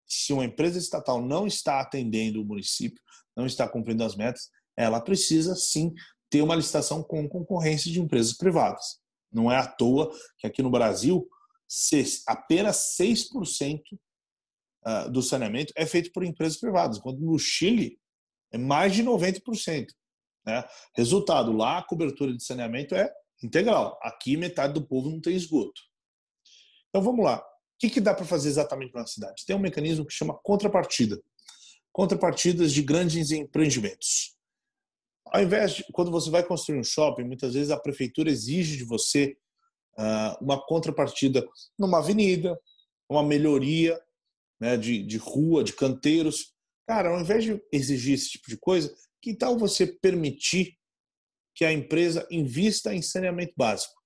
se 0.06 0.32
uma 0.32 0.44
empresa 0.44 0.78
estatal 0.78 1.20
não 1.20 1.46
está 1.46 1.80
atendendo 1.80 2.40
o 2.40 2.44
município, 2.44 3.02
não 3.36 3.44
está 3.44 3.68
cumprindo 3.68 4.04
as 4.04 4.14
metas, 4.14 4.50
ela 4.76 5.00
precisa 5.00 5.54
sim 5.56 5.92
ter 6.30 6.42
uma 6.42 6.54
licitação 6.54 7.02
com 7.02 7.28
concorrência 7.28 7.90
de 7.90 8.00
empresas 8.00 8.36
privadas. 8.36 8.98
Não 9.32 9.50
é 9.50 9.56
à 9.56 9.66
toa 9.66 10.10
que 10.38 10.46
aqui 10.46 10.62
no 10.62 10.70
Brasil 10.70 11.28
apenas 12.26 12.96
6% 12.98 13.80
ah, 14.88 15.08
do 15.08 15.20
saneamento 15.20 15.72
é 15.76 15.84
feito 15.84 16.12
por 16.12 16.22
empresas 16.22 16.60
privadas, 16.60 16.98
enquanto 16.98 17.18
no 17.18 17.36
Chile 17.40 17.98
é 18.52 18.56
mais 18.56 18.94
de 18.94 19.02
90%. 19.02 19.88
Né? 20.46 20.64
Resultado, 20.96 21.50
lá 21.50 21.78
a 21.78 21.82
cobertura 21.82 22.32
de 22.32 22.40
saneamento 22.40 22.94
é 22.94 23.12
integral. 23.42 23.98
Aqui 24.00 24.36
metade 24.36 24.74
do 24.74 24.86
povo 24.86 25.10
não 25.10 25.20
tem 25.20 25.34
esgoto. 25.34 25.80
Então 26.88 27.02
vamos 27.02 27.24
lá. 27.24 27.38
O 27.40 27.78
que, 27.80 27.90
que 27.90 28.00
dá 28.00 28.14
para 28.14 28.24
fazer 28.24 28.48
exatamente 28.48 28.94
na 28.94 29.04
cidade? 29.04 29.44
Tem 29.44 29.56
um 29.56 29.58
mecanismo 29.58 30.06
que 30.06 30.14
chama 30.14 30.38
contrapartida. 30.40 31.20
Contrapartidas 31.90 32.72
de 32.72 32.80
grandes 32.80 33.32
empreendimentos. 33.32 34.36
Ao 35.26 35.42
invés 35.42 35.72
de, 35.72 35.84
quando 35.92 36.12
você 36.12 36.30
vai 36.30 36.44
construir 36.44 36.78
um 36.78 36.84
shopping, 36.84 37.24
muitas 37.24 37.54
vezes 37.54 37.72
a 37.72 37.80
prefeitura 37.80 38.30
exige 38.30 38.76
de 38.76 38.84
você 38.84 39.36
uh, 39.98 40.44
uma 40.44 40.64
contrapartida 40.64 41.44
numa 41.76 41.98
avenida, 41.98 42.56
uma 43.10 43.24
melhoria 43.24 44.00
né, 44.60 44.76
de, 44.76 45.02
de 45.02 45.16
rua, 45.16 45.64
de 45.64 45.72
canteiros. 45.72 46.54
Cara, 46.86 47.10
ao 47.10 47.20
invés 47.20 47.44
de 47.44 47.60
exigir 47.72 48.14
esse 48.14 48.30
tipo 48.30 48.48
de 48.48 48.56
coisa, 48.56 48.94
que 49.20 49.34
tal 49.34 49.58
você 49.58 49.86
permitir 49.86 50.76
que 51.54 51.64
a 51.64 51.72
empresa 51.72 52.26
invista 52.30 52.94
em 52.94 53.02
saneamento 53.02 53.54
básico? 53.56 53.96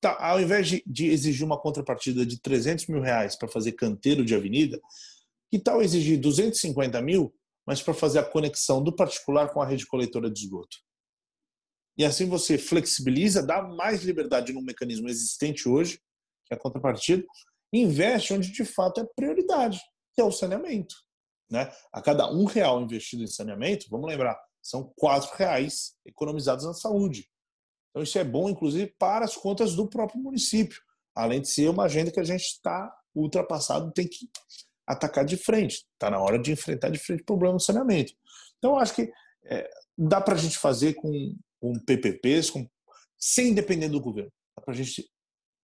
tá, 0.00 0.16
ao 0.20 0.40
invés 0.40 0.68
de, 0.68 0.82
de, 0.86 1.06
exigir 1.06 1.44
uma 1.44 1.60
contrapartida 1.60 2.24
de 2.24 2.40
300 2.40 2.86
mil 2.86 3.00
reais 3.00 3.36
para 3.36 3.48
fazer 3.48 3.72
canteiro 3.72 4.24
de 4.24 4.34
avenida, 4.34 4.80
que 5.50 5.58
tal 5.58 5.82
exigir 5.82 6.18
250 6.18 7.00
mil, 7.02 7.34
mas 7.66 7.82
para 7.82 7.94
fazer 7.94 8.18
a 8.18 8.24
conexão 8.24 8.82
do 8.82 8.94
particular 8.94 9.52
com 9.52 9.60
a 9.60 9.66
rede 9.66 9.86
coletora 9.86 10.30
de 10.30 10.40
esgoto? 10.40 10.76
E 11.98 12.04
assim 12.04 12.26
você 12.28 12.58
flexibiliza, 12.58 13.42
dá 13.42 13.62
mais 13.62 14.02
liberdade 14.02 14.52
no 14.52 14.62
mecanismo 14.62 15.08
existente 15.08 15.68
hoje, 15.68 15.98
que 16.44 16.54
é 16.54 16.56
a 16.56 16.60
contrapartida, 16.60 17.24
investe 17.80 18.32
onde 18.32 18.52
de 18.52 18.64
fato 18.64 19.00
é 19.00 19.06
prioridade, 19.16 19.80
que 20.14 20.20
é 20.20 20.24
o 20.24 20.32
saneamento. 20.32 20.94
Né? 21.50 21.72
A 21.92 22.02
cada 22.02 22.30
um 22.30 22.44
real 22.44 22.80
investido 22.80 23.22
em 23.22 23.28
saneamento, 23.28 23.86
vamos 23.90 24.08
lembrar, 24.08 24.38
são 24.62 24.92
quatro 24.96 25.34
reais 25.36 25.94
economizados 26.04 26.64
na 26.64 26.74
saúde. 26.74 27.28
Então, 27.90 28.02
isso 28.02 28.18
é 28.18 28.24
bom, 28.24 28.48
inclusive, 28.48 28.94
para 28.98 29.24
as 29.24 29.36
contas 29.36 29.74
do 29.74 29.88
próprio 29.88 30.20
município, 30.20 30.80
além 31.14 31.40
de 31.40 31.48
ser 31.48 31.70
uma 31.70 31.84
agenda 31.84 32.10
que 32.10 32.20
a 32.20 32.24
gente 32.24 32.42
está 32.42 32.92
ultrapassado, 33.14 33.92
tem 33.92 34.06
que 34.06 34.28
atacar 34.86 35.24
de 35.24 35.36
frente. 35.36 35.86
Está 35.94 36.10
na 36.10 36.20
hora 36.20 36.38
de 36.38 36.52
enfrentar 36.52 36.90
de 36.90 36.98
frente 36.98 37.22
o 37.22 37.24
problema 37.24 37.56
do 37.56 37.62
saneamento. 37.62 38.12
Então, 38.58 38.78
acho 38.78 38.94
que 38.94 39.10
é, 39.44 39.70
dá 39.96 40.20
para 40.20 40.34
a 40.34 40.38
gente 40.38 40.58
fazer 40.58 40.94
com, 40.94 41.36
com 41.60 41.78
PPPs, 41.80 42.50
com, 42.50 42.68
sem 43.18 43.54
depender 43.54 43.88
do 43.88 44.00
governo. 44.00 44.32
Dá 44.56 44.62
para 44.62 44.74
a 44.74 44.76
gente 44.76 45.08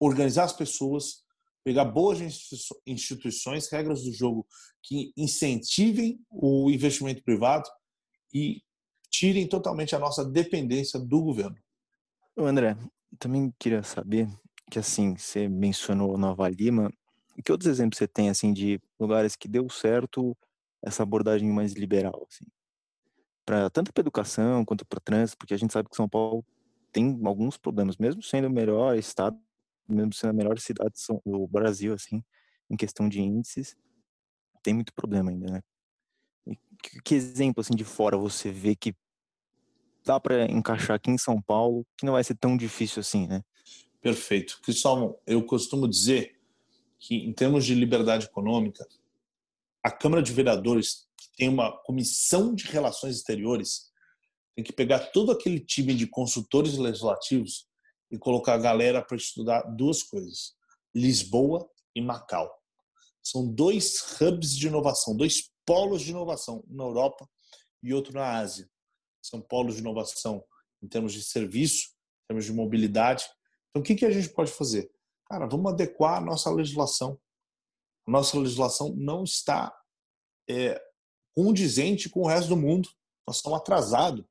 organizar 0.01 0.44
as 0.44 0.53
pessoas, 0.53 1.21
pegar 1.64 1.85
boas 1.85 2.18
instituições, 2.87 3.70
regras 3.70 4.03
do 4.03 4.12
jogo 4.12 4.46
que 4.83 5.12
incentivem 5.16 6.20
o 6.31 6.70
investimento 6.70 7.22
privado 7.22 7.68
e 8.35 8.62
tirem 9.11 9.46
totalmente 9.46 9.94
a 9.94 9.98
nossa 9.98 10.25
dependência 10.25 10.98
do 10.98 11.22
governo. 11.22 11.57
André, 12.37 12.77
também 13.18 13.53
queria 13.59 13.83
saber 13.83 14.29
que 14.70 14.79
assim, 14.79 15.16
você 15.16 15.48
mencionou 15.48 16.16
Nova 16.16 16.48
Lima, 16.48 16.90
que 17.44 17.53
outros 17.53 17.70
exemplos 17.70 17.98
você 17.98 18.09
tem 18.09 18.31
assim 18.31 18.53
de 18.53 18.81
lugares 18.98 19.37
que 19.37 19.48
deu 19.48 19.68
certo 19.68 20.37
essa 20.83 21.03
abordagem 21.03 21.51
mais 21.51 21.75
liberal 21.75 22.27
assim? 22.29 22.46
Para 23.44 23.68
tanto 23.68 23.92
para 23.92 24.01
educação 24.01 24.64
quanto 24.64 24.85
para 24.87 25.01
trânsito, 25.01 25.37
porque 25.38 25.55
a 25.55 25.57
gente 25.59 25.72
sabe 25.72 25.88
que 25.88 25.96
São 25.96 26.09
Paulo 26.09 26.44
tem 26.90 27.20
alguns 27.25 27.57
problemas, 27.57 27.96
mesmo 27.96 28.22
sendo 28.22 28.48
o 28.48 28.51
melhor 28.51 28.96
estado, 28.96 29.38
mesmo 29.88 30.12
sendo 30.14 30.31
a 30.31 30.35
melhor 30.35 30.59
cidade 30.59 30.95
do 31.25 31.47
Brasil 31.47 31.95
assim, 31.95 32.23
em 32.71 32.77
questão 32.77 33.09
de 33.09 33.21
índices, 33.21 33.77
tem 34.62 34.75
muito 34.75 34.92
problema 34.95 35.31
ainda, 35.31 35.53
né? 35.53 35.62
Que, 36.83 37.01
que 37.03 37.14
exemplo 37.14 37.61
assim 37.61 37.75
de 37.75 37.85
fora 37.85 38.16
você 38.16 38.51
vê 38.51 38.75
que 38.75 38.95
dá 40.05 40.18
para 40.18 40.51
encaixar 40.51 40.97
aqui 40.97 41.11
em 41.11 41.18
São 41.18 41.40
Paulo, 41.40 41.87
que 41.97 42.05
não 42.05 42.14
vai 42.14 42.25
ser 42.25 42.37
tão 42.37 42.57
difícil 42.57 43.01
assim, 43.01 43.27
né? 43.27 43.42
Perfeito. 44.01 44.61
Cristóvão, 44.62 45.16
eu 45.27 45.45
costumo 45.45 45.88
dizer 45.88 46.37
que, 46.99 47.14
em 47.16 47.33
termos 47.33 47.64
de 47.64 47.75
liberdade 47.75 48.27
econômica, 48.27 48.87
a 49.83 49.90
Câmara 49.90 50.23
de 50.23 50.33
Vereadores, 50.33 51.07
que 51.16 51.29
tem 51.37 51.49
uma 51.49 51.71
comissão 51.85 52.55
de 52.55 52.64
relações 52.64 53.16
exteriores, 53.16 53.92
tem 54.55 54.64
que 54.64 54.73
pegar 54.73 54.99
todo 55.11 55.31
aquele 55.31 55.61
time 55.61 55.95
de 55.95 56.07
consultores 56.07 56.77
legislativos 56.77 57.68
e 58.12 58.18
colocar 58.18 58.55
a 58.55 58.59
galera 58.59 59.03
para 59.03 59.16
estudar 59.16 59.62
duas 59.62 60.03
coisas: 60.03 60.55
Lisboa 60.94 61.68
e 61.96 62.03
Macau. 62.03 62.55
São 63.22 63.46
dois 63.46 64.20
hubs 64.20 64.55
de 64.55 64.66
inovação, 64.66 65.16
dois 65.16 65.51
polos 65.64 66.03
de 66.03 66.11
inovação, 66.11 66.62
um 66.68 66.77
na 66.77 66.85
Europa 66.85 67.29
e 67.83 67.94
outro 67.94 68.12
na 68.12 68.38
Ásia. 68.38 68.68
São 69.22 69.40
polos 69.40 69.77
de 69.77 69.81
inovação 69.81 70.44
em 70.83 70.88
termos 70.88 71.12
de 71.12 71.22
serviço, 71.22 71.88
em 71.88 72.27
termos 72.29 72.44
de 72.44 72.53
mobilidade. 72.53 73.25
Então, 73.70 73.81
o 73.81 73.85
que, 73.85 74.05
a 74.05 74.11
gente 74.11 74.29
pode 74.29 74.51
fazer? 74.51 74.92
Cara, 75.27 75.46
vamos 75.46 75.72
adequar 75.72 76.18
a 76.18 76.20
nossa 76.20 76.51
legislação. 76.51 77.18
A 78.07 78.11
nossa 78.11 78.37
legislação 78.38 78.92
não 78.96 79.22
está 79.22 79.72
é, 80.51 80.83
condizente 81.35 82.11
com 82.11 82.22
o 82.22 82.27
resto 82.27 82.48
do 82.48 82.57
mundo. 82.57 82.88
Nós 83.27 83.37
estamos 83.37 83.59
atrasados. 83.59 84.25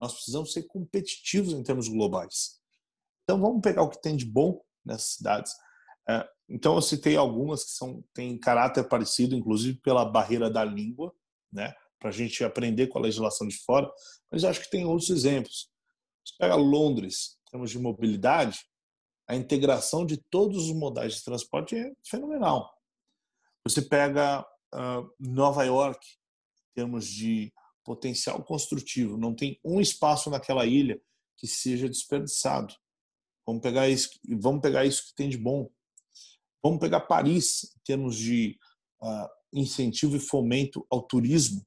Nós 0.00 0.14
precisamos 0.14 0.52
ser 0.52 0.62
competitivos 0.62 1.52
em 1.52 1.62
termos 1.62 1.88
globais. 1.88 2.57
Então, 3.28 3.38
vamos 3.38 3.60
pegar 3.60 3.82
o 3.82 3.90
que 3.90 4.00
tem 4.00 4.16
de 4.16 4.24
bom 4.24 4.58
nessas 4.82 5.16
cidades. 5.16 5.52
É, 6.08 6.26
então, 6.48 6.74
eu 6.76 6.80
citei 6.80 7.14
algumas 7.14 7.62
que 7.62 7.72
são, 7.72 8.02
têm 8.14 8.38
caráter 8.38 8.88
parecido, 8.88 9.34
inclusive 9.34 9.78
pela 9.82 10.02
barreira 10.02 10.48
da 10.48 10.64
língua, 10.64 11.12
né? 11.52 11.74
para 11.98 12.08
a 12.08 12.12
gente 12.12 12.42
aprender 12.42 12.86
com 12.86 12.98
a 12.98 13.02
legislação 13.02 13.46
de 13.46 13.58
fora, 13.58 13.92
mas 14.32 14.44
acho 14.44 14.62
que 14.62 14.70
tem 14.70 14.86
outros 14.86 15.10
exemplos. 15.10 15.68
Você 16.24 16.34
pega 16.38 16.54
Londres, 16.54 17.38
em 17.46 17.50
termos 17.50 17.70
de 17.70 17.78
mobilidade, 17.78 18.60
a 19.26 19.36
integração 19.36 20.06
de 20.06 20.16
todos 20.16 20.70
os 20.70 20.74
modais 20.74 21.16
de 21.16 21.24
transporte 21.24 21.76
é 21.76 21.92
fenomenal. 22.08 22.72
Você 23.62 23.82
pega 23.82 24.40
uh, 24.74 25.12
Nova 25.20 25.64
York, 25.64 26.06
em 26.70 26.74
termos 26.74 27.06
de 27.06 27.52
potencial 27.84 28.42
construtivo, 28.42 29.18
não 29.18 29.34
tem 29.34 29.60
um 29.62 29.82
espaço 29.82 30.30
naquela 30.30 30.64
ilha 30.64 30.98
que 31.36 31.46
seja 31.46 31.90
desperdiçado. 31.90 32.74
Vamos 33.48 33.62
pegar 33.62 33.88
isso, 33.88 34.10
vamos 34.28 34.60
pegar 34.60 34.84
isso 34.84 35.06
que 35.06 35.14
tem 35.14 35.26
de 35.26 35.38
bom. 35.38 35.70
Vamos 36.62 36.80
pegar 36.80 37.00
Paris 37.00 37.64
em 37.64 37.80
termos 37.82 38.14
de 38.14 38.58
uh, 39.02 39.26
incentivo 39.54 40.16
e 40.16 40.20
fomento 40.20 40.86
ao 40.90 41.00
turismo, 41.00 41.66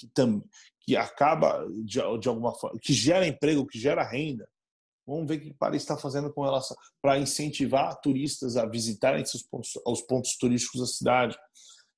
que, 0.00 0.06
tam, 0.06 0.42
que 0.80 0.96
acaba 0.96 1.62
de, 1.84 2.00
de 2.18 2.28
alguma 2.28 2.54
forma, 2.54 2.78
que 2.80 2.94
gera 2.94 3.28
emprego, 3.28 3.66
que 3.66 3.78
gera 3.78 4.02
renda. 4.02 4.48
Vamos 5.06 5.28
ver 5.28 5.36
o 5.36 5.40
que 5.42 5.52
Paris 5.52 5.82
está 5.82 5.94
fazendo 5.94 6.32
com 6.32 6.40
relação 6.40 6.74
para 7.02 7.18
incentivar 7.18 8.00
turistas 8.00 8.56
a 8.56 8.64
visitarem 8.64 9.22
seus 9.26 9.42
pontos, 9.42 9.72
os 9.86 10.00
pontos 10.00 10.38
turísticos 10.38 10.80
da 10.80 10.86
cidade. 10.86 11.36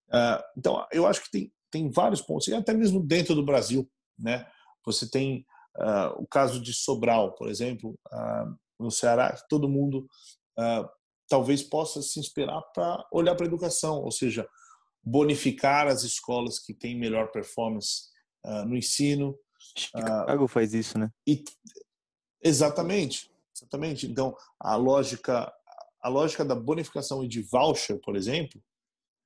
Uh, 0.09 0.43
então, 0.59 0.85
eu 0.91 1.07
acho 1.07 1.23
que 1.23 1.31
tem, 1.31 1.53
tem 1.71 1.89
vários 1.89 2.23
pontos, 2.23 2.49
e 2.49 2.55
até 2.55 2.75
mesmo 2.75 3.01
dentro 3.01 3.37
do 3.37 3.45
Brasil, 3.45 3.89
né? 4.19 4.51
Você 4.85 5.09
tem 5.09 5.47
uh, 5.77 6.21
o 6.21 6.27
caso 6.27 6.61
de 6.61 6.75
Sobral, 6.75 7.37
por 7.37 7.49
exemplo, 7.49 7.97
uh, 8.13 8.59
no 8.81 8.91
Ceará, 8.91 9.37
todo 9.49 9.69
mundo 9.69 10.07
talvez 11.31 11.63
possa 11.63 12.03
se 12.03 12.19
inspirar 12.19 12.61
para 12.75 13.07
olhar 13.13 13.37
para 13.37 13.47
a 13.47 13.49
educação, 13.49 14.03
ou 14.03 14.11
seja, 14.11 14.47
bonificar 15.03 15.87
as 15.87 16.03
escolas 16.03 16.59
que 16.59 16.75
têm 16.75 16.99
melhor 16.99 17.31
performance 17.31 18.09
uh, 18.45 18.65
no 18.67 18.77
ensino. 18.77 19.39
Chicago 19.77 20.45
uh, 20.45 20.49
faz 20.49 20.75
isso, 20.75 20.99
né? 20.99 21.09
E, 21.27 21.45
exatamente, 22.43 23.31
exatamente. 23.57 24.07
Então, 24.07 24.37
a 24.59 24.75
lógica, 24.75 25.51
a 26.03 26.09
lógica 26.09 26.45
da 26.45 26.57
bonificação 26.57 27.23
e 27.25 27.29
de 27.29 27.43
voucher, 27.43 28.01
por 28.01 28.17
exemplo, 28.17 28.61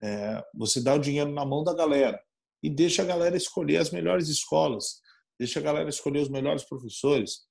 é, 0.02 0.44
você 0.54 0.82
dá 0.82 0.94
o 0.94 0.98
dinheiro 0.98 1.32
na 1.32 1.46
mão 1.46 1.64
da 1.64 1.72
galera 1.72 2.22
e 2.62 2.68
deixa 2.68 3.00
a 3.00 3.06
galera 3.06 3.36
escolher 3.36 3.78
as 3.78 3.90
melhores 3.90 4.28
escolas, 4.28 5.00
deixa 5.38 5.58
a 5.60 5.62
galera 5.62 5.88
escolher 5.88 6.20
os 6.20 6.28
melhores 6.28 6.62
professores, 6.64 7.46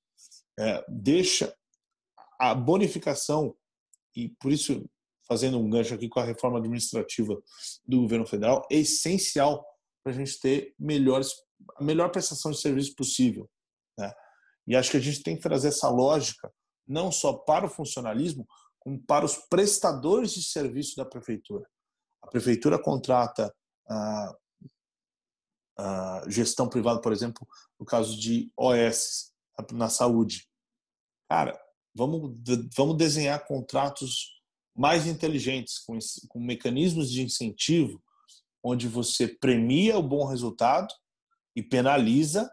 é, 0.58 0.84
deixa 0.88 1.52
a 2.50 2.54
bonificação 2.54 3.56
e 4.14 4.28
por 4.40 4.52
isso 4.52 4.84
fazendo 5.26 5.58
um 5.58 5.68
gancho 5.68 5.94
aqui 5.94 6.08
com 6.08 6.20
a 6.20 6.24
reforma 6.24 6.58
administrativa 6.58 7.34
do 7.86 8.02
governo 8.02 8.26
federal, 8.26 8.66
é 8.70 8.76
essencial 8.76 9.64
para 10.02 10.12
a 10.12 10.14
gente 10.14 10.38
ter 10.38 10.74
melhores, 10.78 11.32
a 11.76 11.82
melhor 11.82 12.10
prestação 12.10 12.50
de 12.50 12.60
serviço 12.60 12.94
possível. 12.94 13.50
Né? 13.98 14.12
E 14.66 14.76
acho 14.76 14.90
que 14.90 14.96
a 14.98 15.00
gente 15.00 15.22
tem 15.22 15.36
que 15.36 15.42
trazer 15.42 15.68
essa 15.68 15.88
lógica 15.88 16.52
não 16.86 17.10
só 17.10 17.32
para 17.32 17.64
o 17.64 17.70
funcionalismo, 17.70 18.46
como 18.78 19.02
para 19.02 19.24
os 19.24 19.36
prestadores 19.48 20.32
de 20.34 20.42
serviço 20.42 20.96
da 20.96 21.06
prefeitura. 21.06 21.66
A 22.22 22.26
prefeitura 22.26 22.78
contrata 22.78 23.54
a, 23.88 24.36
a 25.78 26.24
gestão 26.28 26.68
privada, 26.68 27.00
por 27.00 27.12
exemplo, 27.12 27.48
no 27.80 27.86
caso 27.86 28.18
de 28.18 28.52
OS 28.54 29.32
na 29.72 29.88
saúde. 29.88 30.46
Cara, 31.30 31.58
vamos, 31.94 32.36
vamos 32.76 32.96
desenhar 32.96 33.46
contratos 33.46 34.34
mais 34.76 35.06
inteligentes, 35.06 35.78
com, 35.78 35.98
com 36.28 36.40
mecanismos 36.40 37.10
de 37.10 37.22
incentivo, 37.22 38.02
onde 38.62 38.88
você 38.88 39.28
premia 39.28 39.98
o 39.98 40.02
bom 40.02 40.26
resultado 40.26 40.92
e 41.54 41.62
penaliza 41.62 42.50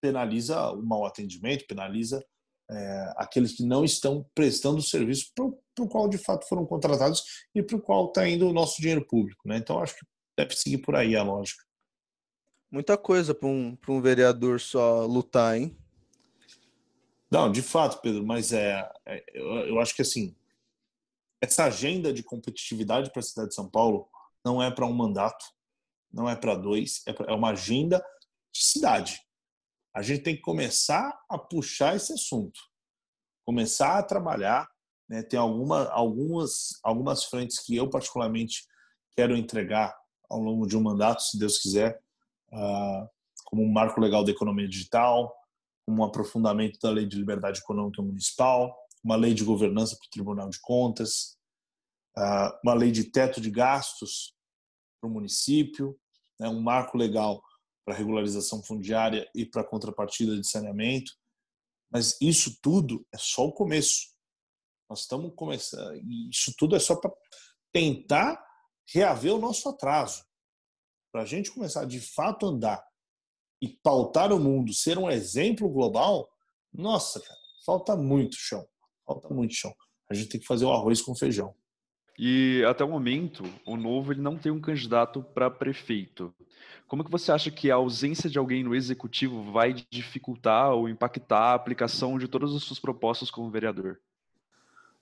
penaliza 0.00 0.70
o 0.72 0.82
mau 0.82 1.06
atendimento, 1.06 1.66
penaliza 1.66 2.24
é, 2.70 3.14
aqueles 3.16 3.52
que 3.52 3.64
não 3.64 3.84
estão 3.84 4.28
prestando 4.34 4.78
o 4.78 4.82
serviço 4.82 5.32
para 5.34 5.84
o 5.84 5.88
qual 5.88 6.08
de 6.08 6.18
fato 6.18 6.46
foram 6.48 6.66
contratados 6.66 7.22
e 7.54 7.62
para 7.62 7.76
o 7.76 7.80
qual 7.80 8.06
está 8.06 8.28
indo 8.28 8.48
o 8.48 8.52
nosso 8.52 8.80
dinheiro 8.80 9.06
público. 9.06 9.48
Né? 9.48 9.56
Então, 9.56 9.80
acho 9.80 9.96
que 9.96 10.06
deve 10.36 10.54
seguir 10.54 10.78
por 10.78 10.96
aí 10.96 11.16
a 11.16 11.22
lógica. 11.22 11.64
Muita 12.70 12.98
coisa 12.98 13.34
para 13.34 13.48
um, 13.48 13.76
um 13.88 14.00
vereador 14.00 14.60
só 14.60 15.06
lutar, 15.06 15.56
hein? 15.56 15.76
Não, 17.30 17.50
de 17.50 17.62
fato, 17.62 18.00
Pedro, 18.00 18.24
mas 18.24 18.52
é, 18.52 18.88
é 19.04 19.24
eu, 19.34 19.46
eu 19.68 19.80
acho 19.80 19.94
que 19.94 20.02
assim, 20.02 20.34
essa 21.40 21.64
agenda 21.64 22.12
de 22.12 22.22
competitividade 22.22 23.10
para 23.10 23.20
a 23.20 23.22
cidade 23.22 23.48
de 23.48 23.54
São 23.54 23.68
Paulo 23.68 24.08
não 24.44 24.62
é 24.62 24.70
para 24.70 24.86
um 24.86 24.92
mandato, 24.92 25.44
não 26.12 26.28
é 26.28 26.36
para 26.36 26.54
dois, 26.54 27.02
é, 27.06 27.12
pra, 27.12 27.30
é 27.30 27.34
uma 27.34 27.50
agenda 27.50 28.04
de 28.52 28.62
cidade. 28.62 29.20
A 29.94 30.02
gente 30.02 30.22
tem 30.22 30.36
que 30.36 30.42
começar 30.42 31.18
a 31.28 31.38
puxar 31.38 31.96
esse 31.96 32.12
assunto, 32.12 32.60
começar 33.44 33.98
a 33.98 34.02
trabalhar. 34.02 34.68
Né? 35.08 35.22
Tem 35.22 35.38
alguma, 35.38 35.88
algumas, 35.88 36.78
algumas 36.82 37.24
frentes 37.24 37.58
que 37.60 37.74
eu, 37.74 37.88
particularmente, 37.88 38.66
quero 39.16 39.36
entregar 39.36 39.96
ao 40.28 40.38
longo 40.38 40.66
de 40.66 40.76
um 40.76 40.82
mandato, 40.82 41.22
se 41.22 41.38
Deus 41.38 41.58
quiser, 41.58 42.00
uh, 42.52 43.08
como 43.44 43.62
um 43.62 43.72
marco 43.72 44.00
legal 44.00 44.24
da 44.24 44.32
economia 44.32 44.68
digital, 44.68 45.34
um 45.86 46.02
aprofundamento 46.02 46.78
da 46.80 46.90
lei 46.90 47.06
de 47.06 47.16
liberdade 47.16 47.60
econômica 47.60 48.02
municipal, 48.02 48.76
uma 49.04 49.16
lei 49.16 49.34
de 49.34 49.44
governança 49.44 49.96
para 49.96 50.06
o 50.06 50.10
Tribunal 50.10 50.48
de 50.50 50.60
Contas, 50.60 51.38
ah, 52.16 52.58
uma 52.64 52.74
lei 52.74 52.90
de 52.90 53.04
teto 53.04 53.40
de 53.40 53.50
gastos 53.50 54.34
para 55.00 55.08
o 55.08 55.12
município, 55.12 55.98
né, 56.40 56.48
um 56.48 56.60
marco 56.60 56.96
legal 56.96 57.42
para 57.84 57.94
regularização 57.94 58.62
fundiária 58.62 59.30
e 59.34 59.46
para 59.46 59.62
contrapartida 59.62 60.36
de 60.36 60.48
saneamento. 60.48 61.12
Mas 61.90 62.20
isso 62.20 62.58
tudo 62.60 63.06
é 63.12 63.18
só 63.18 63.46
o 63.46 63.52
começo. 63.52 64.14
Nós 64.90 65.00
estamos 65.00 65.32
começando, 65.36 66.00
isso 66.30 66.52
tudo 66.58 66.74
é 66.74 66.80
só 66.80 66.96
para 66.96 67.12
tentar 67.72 68.44
reaver 68.92 69.34
o 69.34 69.40
nosso 69.40 69.68
atraso. 69.68 70.24
Para 71.12 71.22
a 71.22 71.26
gente 71.26 71.52
começar 71.52 71.84
de 71.84 72.00
fato 72.00 72.46
a 72.46 72.48
andar 72.48 72.85
e 73.60 73.68
pautar 73.68 74.32
o 74.32 74.38
mundo, 74.38 74.72
ser 74.72 74.98
um 74.98 75.10
exemplo 75.10 75.68
global, 75.68 76.28
nossa, 76.72 77.20
cara, 77.20 77.38
falta 77.64 77.96
muito 77.96 78.36
chão. 78.36 78.66
Falta 79.06 79.32
muito 79.32 79.54
chão. 79.54 79.74
A 80.10 80.14
gente 80.14 80.28
tem 80.28 80.40
que 80.40 80.46
fazer 80.46 80.64
o 80.64 80.72
arroz 80.72 81.00
com 81.00 81.14
feijão. 81.14 81.54
E 82.18 82.64
até 82.66 82.82
o 82.82 82.88
momento, 82.88 83.44
o 83.66 83.76
Novo 83.76 84.12
ele 84.12 84.22
não 84.22 84.38
tem 84.38 84.50
um 84.50 84.60
candidato 84.60 85.22
para 85.22 85.50
prefeito. 85.50 86.34
Como 86.88 87.04
que 87.04 87.10
você 87.10 87.30
acha 87.30 87.50
que 87.50 87.70
a 87.70 87.74
ausência 87.74 88.30
de 88.30 88.38
alguém 88.38 88.64
no 88.64 88.74
executivo 88.74 89.52
vai 89.52 89.74
dificultar 89.90 90.72
ou 90.72 90.88
impactar 90.88 91.50
a 91.50 91.54
aplicação 91.54 92.18
de 92.18 92.26
todas 92.26 92.54
as 92.54 92.62
suas 92.62 92.78
propostas 92.78 93.30
como 93.30 93.50
vereador? 93.50 94.00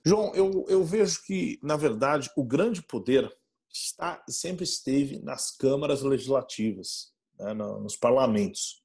João, 0.04 0.34
eu, 0.34 0.66
eu 0.68 0.84
vejo 0.84 1.22
que, 1.24 1.58
na 1.62 1.76
verdade, 1.76 2.30
o 2.36 2.44
grande 2.44 2.82
poder 2.82 3.30
está 3.72 4.22
sempre 4.28 4.64
esteve 4.64 5.18
nas 5.20 5.50
câmaras 5.50 6.02
legislativas, 6.02 7.13
né, 7.38 7.54
nos 7.54 7.96
parlamentos. 7.96 8.82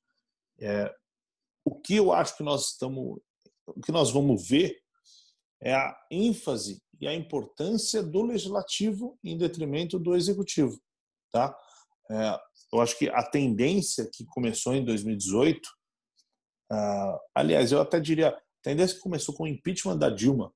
É, 0.60 0.94
o 1.64 1.76
que 1.76 1.96
eu 1.96 2.12
acho 2.12 2.36
que 2.36 2.44
nós 2.44 2.72
estamos, 2.72 3.20
o 3.68 3.82
que 3.82 3.92
nós 3.92 4.12
vamos 4.12 4.48
ver 4.48 4.80
é 5.62 5.74
a 5.74 5.96
ênfase 6.10 6.82
e 7.00 7.08
a 7.08 7.14
importância 7.14 8.04
do 8.04 8.22
legislativo 8.24 9.18
em 9.24 9.38
detrimento 9.38 10.00
do 10.00 10.16
executivo, 10.16 10.80
tá? 11.32 11.56
É, 12.12 12.40
eu 12.74 12.82
acho 12.82 12.98
que 12.98 13.10
a 13.10 13.24
tendência 13.24 14.10
que 14.12 14.26
começou 14.26 14.74
em 14.76 14.84
2018, 14.84 15.66
uh, 15.66 15.70
ah, 16.72 17.20
aliás, 17.36 17.72
eu 17.72 17.82
até 17.82 18.00
diria, 18.00 18.30
a 18.30 18.42
tendência 18.62 18.96
que 18.96 19.02
começou 19.02 19.34
com 19.34 19.44
o 19.44 19.48
impeachment 19.48 19.98
da 19.98 20.10
Dilma, 20.10 20.54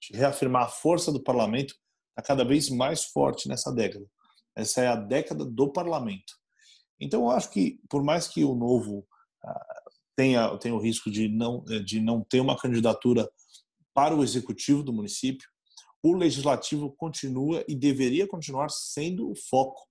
de 0.00 0.16
reafirmar 0.16 0.64
a 0.64 0.68
força 0.68 1.10
do 1.10 1.22
parlamento, 1.22 1.74
está 2.10 2.22
cada 2.22 2.44
vez 2.44 2.68
mais 2.68 3.04
forte 3.04 3.48
nessa 3.48 3.72
década. 3.72 4.06
Essa 4.54 4.82
é 4.82 4.86
a 4.88 4.96
década 4.96 5.44
do 5.44 5.72
parlamento. 5.72 6.34
Então, 7.00 7.22
eu 7.22 7.30
acho 7.30 7.50
que, 7.50 7.80
por 7.88 8.02
mais 8.02 8.26
que 8.26 8.44
o 8.44 8.54
novo 8.54 9.06
ah, 9.44 9.84
tenha, 10.16 10.56
tenha 10.58 10.74
o 10.74 10.80
risco 10.80 11.10
de 11.10 11.28
não, 11.28 11.62
de 11.64 12.00
não 12.00 12.22
ter 12.22 12.40
uma 12.40 12.58
candidatura 12.58 13.30
para 13.94 14.14
o 14.14 14.22
executivo 14.22 14.82
do 14.82 14.92
município, 14.92 15.48
o 16.02 16.14
legislativo 16.14 16.92
continua 16.92 17.64
e 17.66 17.74
deveria 17.74 18.26
continuar 18.26 18.70
sendo 18.70 19.30
o 19.30 19.34
foco, 19.34 19.86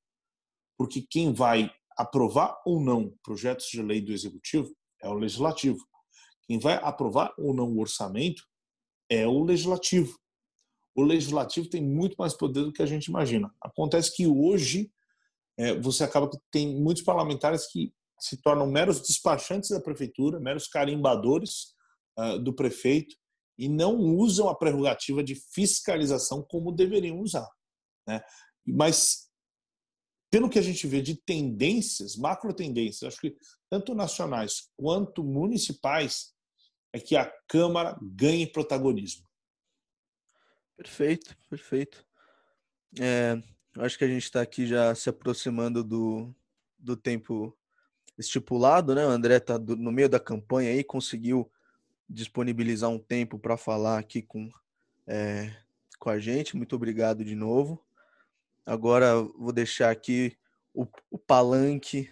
porque 0.77 1.01
quem 1.01 1.33
vai 1.33 1.71
aprovar 1.97 2.61
ou 2.65 2.79
não 2.79 3.13
projetos 3.23 3.67
de 3.67 3.81
lei 3.81 4.01
do 4.01 4.11
executivo 4.11 4.73
é 5.01 5.09
o 5.09 5.13
legislativo. 5.13 5.85
Quem 6.47 6.59
vai 6.59 6.75
aprovar 6.75 7.33
ou 7.37 7.53
não 7.53 7.71
o 7.71 7.79
orçamento 7.79 8.43
é 9.09 9.27
o 9.27 9.43
legislativo. 9.43 10.17
O 10.95 11.03
legislativo 11.03 11.69
tem 11.69 11.81
muito 11.81 12.15
mais 12.17 12.33
poder 12.33 12.63
do 12.63 12.71
que 12.71 12.81
a 12.81 12.85
gente 12.85 13.05
imagina. 13.05 13.53
Acontece 13.61 14.15
que 14.15 14.27
hoje 14.27 14.91
você 15.81 16.03
acaba 16.03 16.29
que 16.29 16.37
tem 16.51 16.75
muitos 16.75 17.03
parlamentares 17.03 17.67
que 17.71 17.93
se 18.19 18.37
tornam 18.41 18.67
meros 18.67 19.01
despachantes 19.01 19.69
da 19.69 19.79
prefeitura, 19.79 20.39
meros 20.39 20.67
carimbadores 20.67 21.75
uh, 22.17 22.39
do 22.39 22.53
prefeito 22.53 23.15
e 23.57 23.69
não 23.69 23.95
usam 23.97 24.49
a 24.49 24.55
prerrogativa 24.55 25.23
de 25.23 25.35
fiscalização 25.35 26.43
como 26.43 26.71
deveriam 26.71 27.19
usar. 27.19 27.47
Né? 28.07 28.21
Mas, 28.65 29.29
pelo 30.31 30.49
que 30.49 30.59
a 30.59 30.61
gente 30.61 30.87
vê 30.87 31.01
de 31.01 31.15
tendências, 31.15 32.15
macro 32.15 32.53
tendências, 32.53 33.13
acho 33.13 33.21
que 33.21 33.35
tanto 33.69 33.95
nacionais 33.95 34.69
quanto 34.75 35.23
municipais, 35.23 36.33
é 36.93 36.99
que 36.99 37.15
a 37.15 37.31
Câmara 37.47 37.97
ganhe 38.01 38.47
protagonismo. 38.47 39.25
Perfeito, 40.77 41.37
perfeito. 41.49 42.05
É, 42.99 43.41
acho 43.77 43.97
que 43.97 44.03
a 44.03 44.07
gente 44.07 44.23
está 44.23 44.41
aqui 44.41 44.65
já 44.65 44.93
se 44.95 45.09
aproximando 45.09 45.83
do, 45.83 46.33
do 46.77 46.95
tempo 46.95 47.55
estipulado, 48.17 48.95
né? 48.95 49.05
O 49.05 49.09
André 49.09 49.37
está 49.37 49.57
no 49.59 49.91
meio 49.91 50.07
da 50.07 50.19
campanha 50.19 50.71
aí, 50.71 50.83
conseguiu 50.83 51.51
disponibilizar 52.07 52.89
um 52.89 52.99
tempo 52.99 53.37
para 53.37 53.57
falar 53.57 53.99
aqui 53.99 54.21
com, 54.21 54.49
é, 55.05 55.53
com 55.99 56.09
a 56.09 56.19
gente. 56.19 56.55
Muito 56.55 56.75
obrigado 56.75 57.23
de 57.23 57.35
novo. 57.35 57.83
Agora 58.65 59.21
vou 59.21 59.51
deixar 59.51 59.91
aqui 59.91 60.37
o, 60.73 60.87
o 61.11 61.17
palanque 61.17 62.09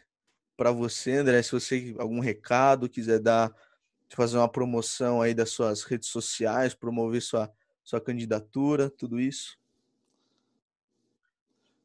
para 0.57 0.71
você, 0.71 1.13
André. 1.13 1.41
Se 1.41 1.51
você 1.51 1.95
algum 1.97 2.19
recado 2.19 2.89
quiser 2.89 3.19
dar, 3.19 3.53
fazer 4.09 4.37
uma 4.37 4.49
promoção 4.49 5.21
aí 5.21 5.33
das 5.33 5.49
suas 5.51 5.83
redes 5.83 6.09
sociais, 6.09 6.73
promover 6.73 7.21
sua, 7.21 7.51
sua 7.83 8.01
candidatura, 8.01 8.89
tudo 8.89 9.19
isso. 9.19 9.57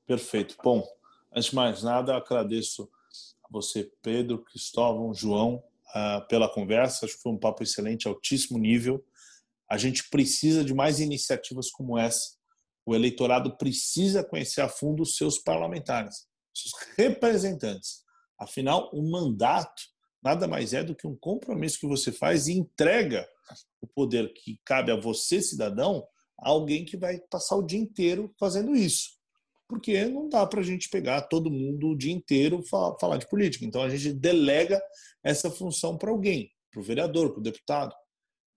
Perfeito. 0.08 0.56
Bom, 0.64 0.82
antes 1.30 1.50
de 1.50 1.54
mais 1.54 1.82
nada, 1.82 2.16
agradeço 2.16 2.90
a 3.44 3.48
você, 3.50 3.92
Pedro, 4.00 4.42
Cristóvão, 4.42 5.12
João, 5.12 5.62
uh, 5.94 6.26
pela 6.28 6.48
conversa. 6.48 7.04
Acho 7.04 7.16
que 7.16 7.22
foi 7.22 7.32
um 7.32 7.38
papo 7.38 7.62
excelente, 7.62 8.08
altíssimo 8.08 8.58
nível. 8.58 9.04
A 9.70 9.76
gente 9.76 10.08
precisa 10.08 10.64
de 10.64 10.72
mais 10.72 10.98
iniciativas 10.98 11.70
como 11.70 11.98
essa. 11.98 12.38
O 12.86 12.94
eleitorado 12.94 13.58
precisa 13.58 14.24
conhecer 14.24 14.62
a 14.62 14.68
fundo 14.70 15.02
os 15.02 15.14
seus 15.14 15.38
parlamentares, 15.38 16.26
seus 16.54 16.72
representantes. 16.96 18.02
Afinal, 18.38 18.88
o 18.94 19.02
um 19.02 19.10
mandato 19.10 19.82
nada 20.24 20.48
mais 20.48 20.72
é 20.72 20.82
do 20.82 20.96
que 20.96 21.06
um 21.06 21.14
compromisso 21.14 21.78
que 21.78 21.86
você 21.86 22.10
faz 22.10 22.46
e 22.46 22.54
entrega 22.54 23.28
o 23.78 23.86
poder 23.86 24.32
que 24.32 24.58
cabe 24.64 24.90
a 24.90 24.96
você, 24.96 25.42
cidadão, 25.42 26.02
a 26.38 26.48
alguém 26.48 26.86
que 26.86 26.96
vai 26.96 27.20
passar 27.30 27.56
o 27.56 27.62
dia 27.62 27.78
inteiro 27.78 28.34
fazendo 28.38 28.74
isso 28.74 29.17
porque 29.68 30.06
não 30.06 30.28
dá 30.28 30.46
para 30.46 30.60
a 30.60 30.64
gente 30.64 30.88
pegar 30.88 31.22
todo 31.22 31.50
mundo 31.50 31.88
o 31.88 31.96
dia 31.96 32.12
inteiro 32.12 32.62
falar, 32.62 32.98
falar 32.98 33.16
de 33.18 33.28
política. 33.28 33.64
Então 33.64 33.82
a 33.82 33.88
gente 33.88 34.12
delega 34.14 34.82
essa 35.22 35.50
função 35.50 35.98
para 35.98 36.10
alguém, 36.10 36.50
para 36.72 36.80
o 36.80 36.82
vereador, 36.82 37.30
para 37.30 37.40
o 37.40 37.42
deputado. 37.42 37.94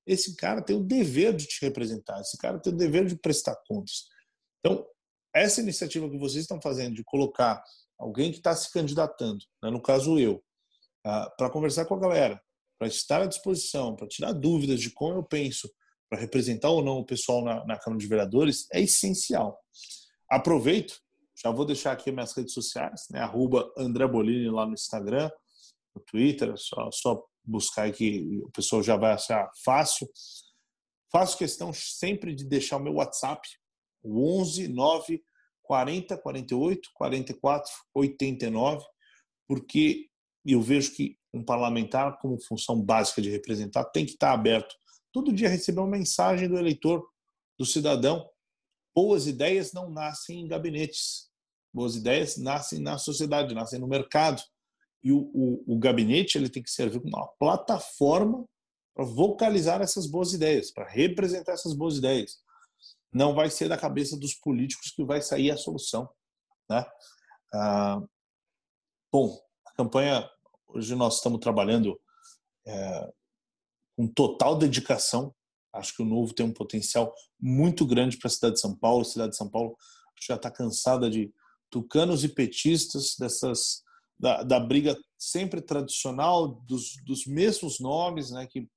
Esse 0.08 0.36
cara 0.36 0.62
tem 0.62 0.76
o 0.76 0.84
dever 0.84 1.36
de 1.36 1.46
te 1.46 1.64
representar, 1.64 2.20
esse 2.22 2.38
cara 2.38 2.60
tem 2.60 2.74
o 2.74 2.78
dever 2.78 3.06
de 3.06 3.16
prestar 3.16 3.56
contas. 3.68 4.06
Então, 4.60 4.86
essa 5.34 5.62
iniciativa 5.62 6.10
que 6.10 6.18
vocês 6.18 6.44
estão 6.44 6.60
fazendo 6.62 6.96
de 6.96 7.04
colocar 7.04 7.64
alguém 8.00 8.32
que 8.32 8.38
está 8.38 8.56
se 8.56 8.72
candidatando, 8.72 9.44
né, 9.62 9.70
no 9.70 9.82
caso 9.82 10.18
eu, 10.18 10.44
uh, 11.06 11.36
para 11.38 11.50
conversar 11.50 11.86
com 11.86 11.96
a 11.96 12.00
galera, 12.00 12.42
para 12.80 12.88
estar 12.88 13.22
à 13.22 13.26
disposição, 13.28 13.96
para 13.96 14.08
tirar 14.08 14.34
dúvidas 14.34 14.82
de 14.82 14.90
como 14.90 15.20
eu 15.20 15.24
penso, 15.24 15.70
para 16.10 16.20
representar 16.20 16.70
ou 16.70 16.84
não 16.84 16.98
o 16.98 17.06
pessoal 17.06 17.44
na, 17.44 17.66
na 17.66 17.78
Câmara 17.78 18.02
de 18.02 18.08
Vereadores, 18.08 18.68
é 18.74 18.82
essencial. 18.82 19.58
Aproveito, 20.32 20.98
já 21.36 21.52
vou 21.52 21.66
deixar 21.66 21.92
aqui 21.92 22.10
minhas 22.10 22.32
redes 22.32 22.54
sociais, 22.54 23.08
né? 23.12 23.20
Arroba 23.20 23.70
André 23.78 24.08
Bolini 24.08 24.50
lá 24.50 24.66
no 24.66 24.74
Instagram, 24.74 25.30
no 25.94 26.02
Twitter, 26.02 26.54
só, 26.56 26.90
só 26.90 27.22
buscar 27.44 27.84
aí 27.84 27.92
que 27.92 28.40
o 28.42 28.50
pessoal 28.52 28.82
já 28.82 28.96
vai 28.96 29.12
achar 29.12 29.50
fácil. 29.66 30.10
Faço 31.12 31.38
questão 31.38 31.74
sempre 31.74 32.34
de 32.34 32.46
deixar 32.46 32.78
o 32.78 32.80
meu 32.80 32.94
WhatsApp, 32.94 33.46
o 34.02 34.40
11 34.40 34.70
9 34.70 35.22
40 35.64 36.18
48 36.18 36.90
44 36.94 37.72
89, 37.94 38.86
porque 39.46 40.08
eu 40.46 40.62
vejo 40.62 40.96
que 40.96 41.18
um 41.34 41.44
parlamentar, 41.44 42.18
como 42.20 42.42
função 42.42 42.82
básica 42.82 43.22
de 43.22 43.30
representar, 43.30 43.84
tem 43.86 44.06
que 44.06 44.14
estar 44.14 44.32
aberto 44.32 44.74
todo 45.12 45.34
dia 45.34 45.50
receber 45.50 45.82
uma 45.82 45.90
mensagem 45.90 46.48
do 46.48 46.58
eleitor, 46.58 47.06
do 47.60 47.66
cidadão, 47.66 48.31
Boas 48.94 49.28
ideias 49.28 49.72
não 49.74 49.90
nascem 49.90 50.42
em 50.42 50.48
gabinetes. 50.48 51.30
Boas 51.74 51.96
ideias 51.96 52.38
nascem 52.38 52.80
na 52.80 52.98
sociedade, 52.98 53.56
nascem 53.56 53.80
no 53.80 53.88
mercado. 53.88 54.42
E 55.04 55.12
o, 55.12 55.32
o, 55.34 55.76
o 55.76 55.80
gabinete 55.80 56.38
ele 56.38 56.50
tem 56.50 56.62
que 56.62 56.70
servir 56.70 57.00
como 57.00 57.16
uma 57.16 57.28
plataforma 57.40 58.46
para 58.94 59.06
vocalizar 59.06 59.82
essas 59.82 60.06
boas 60.06 60.34
ideias, 60.34 60.72
para 60.72 60.88
representar 60.88 61.54
essas 61.54 61.74
boas 61.74 61.98
ideias. 61.98 62.40
Não 63.12 63.34
vai 63.34 63.50
ser 63.50 63.70
da 63.70 63.78
cabeça 63.78 64.18
dos 64.18 64.34
políticos 64.34 64.92
que 64.92 65.04
vai 65.04 65.22
sair 65.22 65.52
a 65.52 65.58
solução. 65.58 66.10
Né? 66.70 66.86
Ah, 67.54 68.02
bom, 69.12 69.40
a 69.66 69.74
campanha, 69.74 70.30
hoje 70.68 70.94
nós 70.96 71.16
estamos 71.16 71.40
trabalhando 71.40 72.00
é, 72.66 73.12
com 73.96 74.08
total 74.08 74.58
dedicação 74.58 75.34
Acho 75.74 75.96
que 75.96 76.02
o 76.02 76.06
novo 76.06 76.34
tem 76.34 76.46
um 76.46 76.54
potencial 76.54 77.14
muito 77.40 77.86
grande 77.86 78.18
para 78.18 78.28
a 78.28 78.32
cidade 78.32 78.56
de 78.56 78.62
São 78.62 78.76
Paulo. 78.76 79.02
A 79.02 79.06
cidade 79.06 79.32
de 79.32 79.38
São 79.38 79.50
Paulo 79.50 79.76
já 80.22 80.36
está 80.36 80.52
cansada 80.52 81.10
de 81.10 81.34
tucanos 81.70 82.24
e 82.24 82.30
petistas, 82.30 83.16
dessas 83.18 83.82
da, 84.20 84.44
da 84.44 84.60
briga 84.60 84.96
sempre 85.18 85.62
tradicional 85.62 86.48
dos, 86.48 86.96
dos 87.06 87.26
mesmos 87.26 87.80
nomes, 87.80 88.32
né? 88.32 88.46
Que 88.46 88.68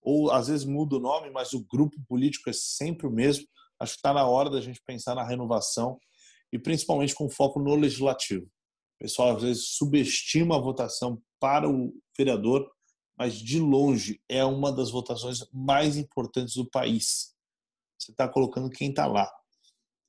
ou 0.00 0.30
às 0.30 0.48
vezes 0.48 0.64
muda 0.64 0.96
o 0.96 1.00
nome, 1.00 1.30
mas 1.30 1.52
o 1.52 1.64
grupo 1.64 1.96
político 2.08 2.48
é 2.48 2.52
sempre 2.52 3.06
o 3.06 3.10
mesmo. 3.10 3.46
Acho 3.78 3.92
que 3.92 3.98
está 3.98 4.12
na 4.12 4.26
hora 4.26 4.48
da 4.48 4.60
gente 4.60 4.82
pensar 4.84 5.14
na 5.14 5.26
renovação 5.26 5.98
e 6.52 6.58
principalmente 6.58 7.14
com 7.14 7.28
foco 7.28 7.60
no 7.60 7.74
legislativo. 7.74 8.46
O 8.46 8.98
pessoal 8.98 9.36
às 9.36 9.42
vezes 9.42 9.68
subestima 9.76 10.56
a 10.56 10.60
votação 10.60 11.20
para 11.38 11.68
o 11.68 11.92
vereador 12.16 12.68
mas 13.18 13.34
de 13.34 13.58
longe 13.58 14.22
é 14.28 14.44
uma 14.44 14.70
das 14.70 14.90
votações 14.90 15.44
mais 15.52 15.96
importantes 15.96 16.54
do 16.54 16.70
país. 16.70 17.34
Você 17.98 18.12
está 18.12 18.28
colocando 18.28 18.70
quem 18.70 18.90
está 18.90 19.06
lá, 19.06 19.28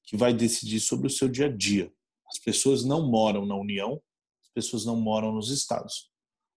que 0.04 0.16
vai 0.16 0.32
decidir 0.32 0.80
sobre 0.80 1.08
o 1.08 1.10
seu 1.10 1.28
dia 1.28 1.48
a 1.48 1.50
dia. 1.50 1.92
As 2.28 2.38
pessoas 2.38 2.86
não 2.86 3.10
moram 3.10 3.48
na 3.48 3.56
União, 3.56 4.00
as 4.44 4.50
pessoas 4.54 4.86
não 4.86 4.96
moram 4.96 5.34
nos 5.34 5.50
estados, 5.50 6.12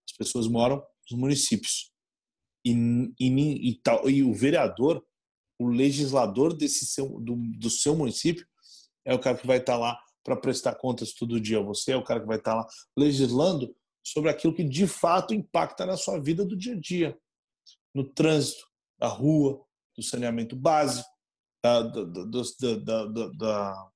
as 0.07 0.15
pessoas 0.15 0.47
moram 0.47 0.85
nos 1.11 1.19
municípios. 1.19 1.91
E, 2.65 2.73
e, 3.19 3.71
e, 3.71 3.75
tal, 3.83 4.09
e 4.09 4.23
o 4.23 4.35
vereador, 4.35 5.03
o 5.59 5.67
legislador 5.69 6.55
desse 6.55 6.87
seu, 6.87 7.19
do, 7.19 7.35
do 7.59 7.71
seu 7.71 7.97
município, 7.97 8.47
é 9.07 9.15
o 9.15 9.19
cara 9.19 9.39
que 9.39 9.47
vai 9.47 9.57
estar 9.57 9.73
tá 9.73 9.79
lá 9.79 9.99
para 10.23 10.37
prestar 10.37 10.75
contas 10.75 11.15
todo 11.15 11.41
dia 11.41 11.59
a 11.59 11.63
você, 11.63 11.93
é 11.93 11.97
o 11.97 12.05
cara 12.05 12.21
que 12.21 12.27
vai 12.27 12.37
estar 12.37 12.53
tá 12.53 12.59
lá 12.59 12.67
legislando 12.97 13.75
sobre 14.03 14.31
aquilo 14.31 14.55
que 14.55 14.65
de 14.65 14.87
fato 14.87 15.33
impacta 15.33 15.87
na 15.87 15.97
sua 15.97 16.21
vida 16.21 16.45
do 16.45 16.57
dia 16.57 16.75
a 16.75 16.81
dia, 16.81 17.19
no 17.95 18.05
trânsito, 18.05 18.65
na 19.01 19.07
rua, 19.07 19.63
do 19.97 20.03
saneamento 20.03 20.57
básico, 20.57 21.09
da, 21.63 21.83
da, 21.83 22.05
da, 22.05 23.29
da, 23.37 23.89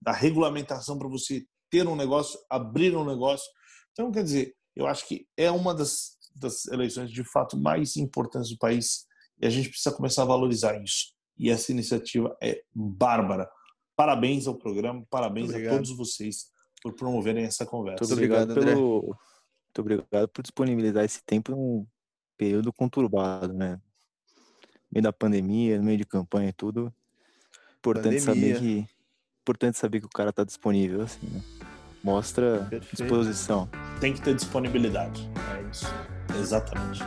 da 0.00 0.12
regulamentação 0.12 0.98
para 0.98 1.08
você 1.08 1.44
ter 1.70 1.86
um 1.86 1.96
negócio, 1.96 2.38
abrir 2.48 2.96
um 2.96 3.04
negócio. 3.04 3.46
Então, 3.92 4.12
quer 4.12 4.22
dizer, 4.22 4.54
eu 4.76 4.86
acho 4.86 5.06
que 5.06 5.26
é 5.36 5.50
uma 5.50 5.74
das, 5.74 6.16
das 6.34 6.66
eleições 6.66 7.10
de 7.10 7.24
fato 7.24 7.56
mais 7.56 7.96
importantes 7.96 8.50
do 8.50 8.58
país 8.58 9.06
e 9.40 9.46
a 9.46 9.50
gente 9.50 9.68
precisa 9.68 9.94
começar 9.94 10.22
a 10.22 10.26
valorizar 10.26 10.80
isso. 10.82 11.12
E 11.36 11.50
essa 11.50 11.72
iniciativa 11.72 12.36
é 12.42 12.62
bárbara. 12.74 13.48
Parabéns 13.96 14.46
ao 14.46 14.56
programa, 14.56 15.04
parabéns 15.10 15.52
a 15.52 15.70
todos 15.70 15.96
vocês 15.96 16.46
por 16.82 16.94
promoverem 16.94 17.44
essa 17.44 17.66
conversa. 17.66 18.04
Muito 18.04 18.12
obrigado, 18.12 18.50
obrigado 18.50 18.74
pelo, 18.74 19.16
muito 19.78 19.80
obrigado 19.80 20.28
por 20.28 20.42
disponibilizar 20.42 21.04
esse 21.04 21.22
tempo 21.22 21.52
num 21.52 21.86
período 22.36 22.72
conturbado, 22.72 23.52
né? 23.52 23.76
No 23.76 24.94
meio 24.94 25.02
da 25.02 25.12
pandemia, 25.12 25.78
no 25.78 25.84
meio 25.84 25.98
de 25.98 26.04
campanha 26.04 26.48
e 26.48 26.52
tudo. 26.52 26.92
Importante 27.78 28.24
pandemia. 28.24 28.54
saber 28.54 28.58
que 28.58 28.88
importante 29.42 29.78
saber 29.78 30.00
que 30.00 30.06
o 30.06 30.10
cara 30.10 30.32
tá 30.32 30.44
disponível 30.44 31.02
assim, 31.02 31.26
né? 31.26 31.42
Mostra 32.02 32.66
Perfeito. 32.68 32.96
disposição. 32.96 33.68
Tem 34.00 34.12
que 34.12 34.20
ter 34.20 34.34
disponibilidade. 34.34 35.28
É 35.56 35.70
isso. 35.70 35.86
Exatamente. 36.38 37.02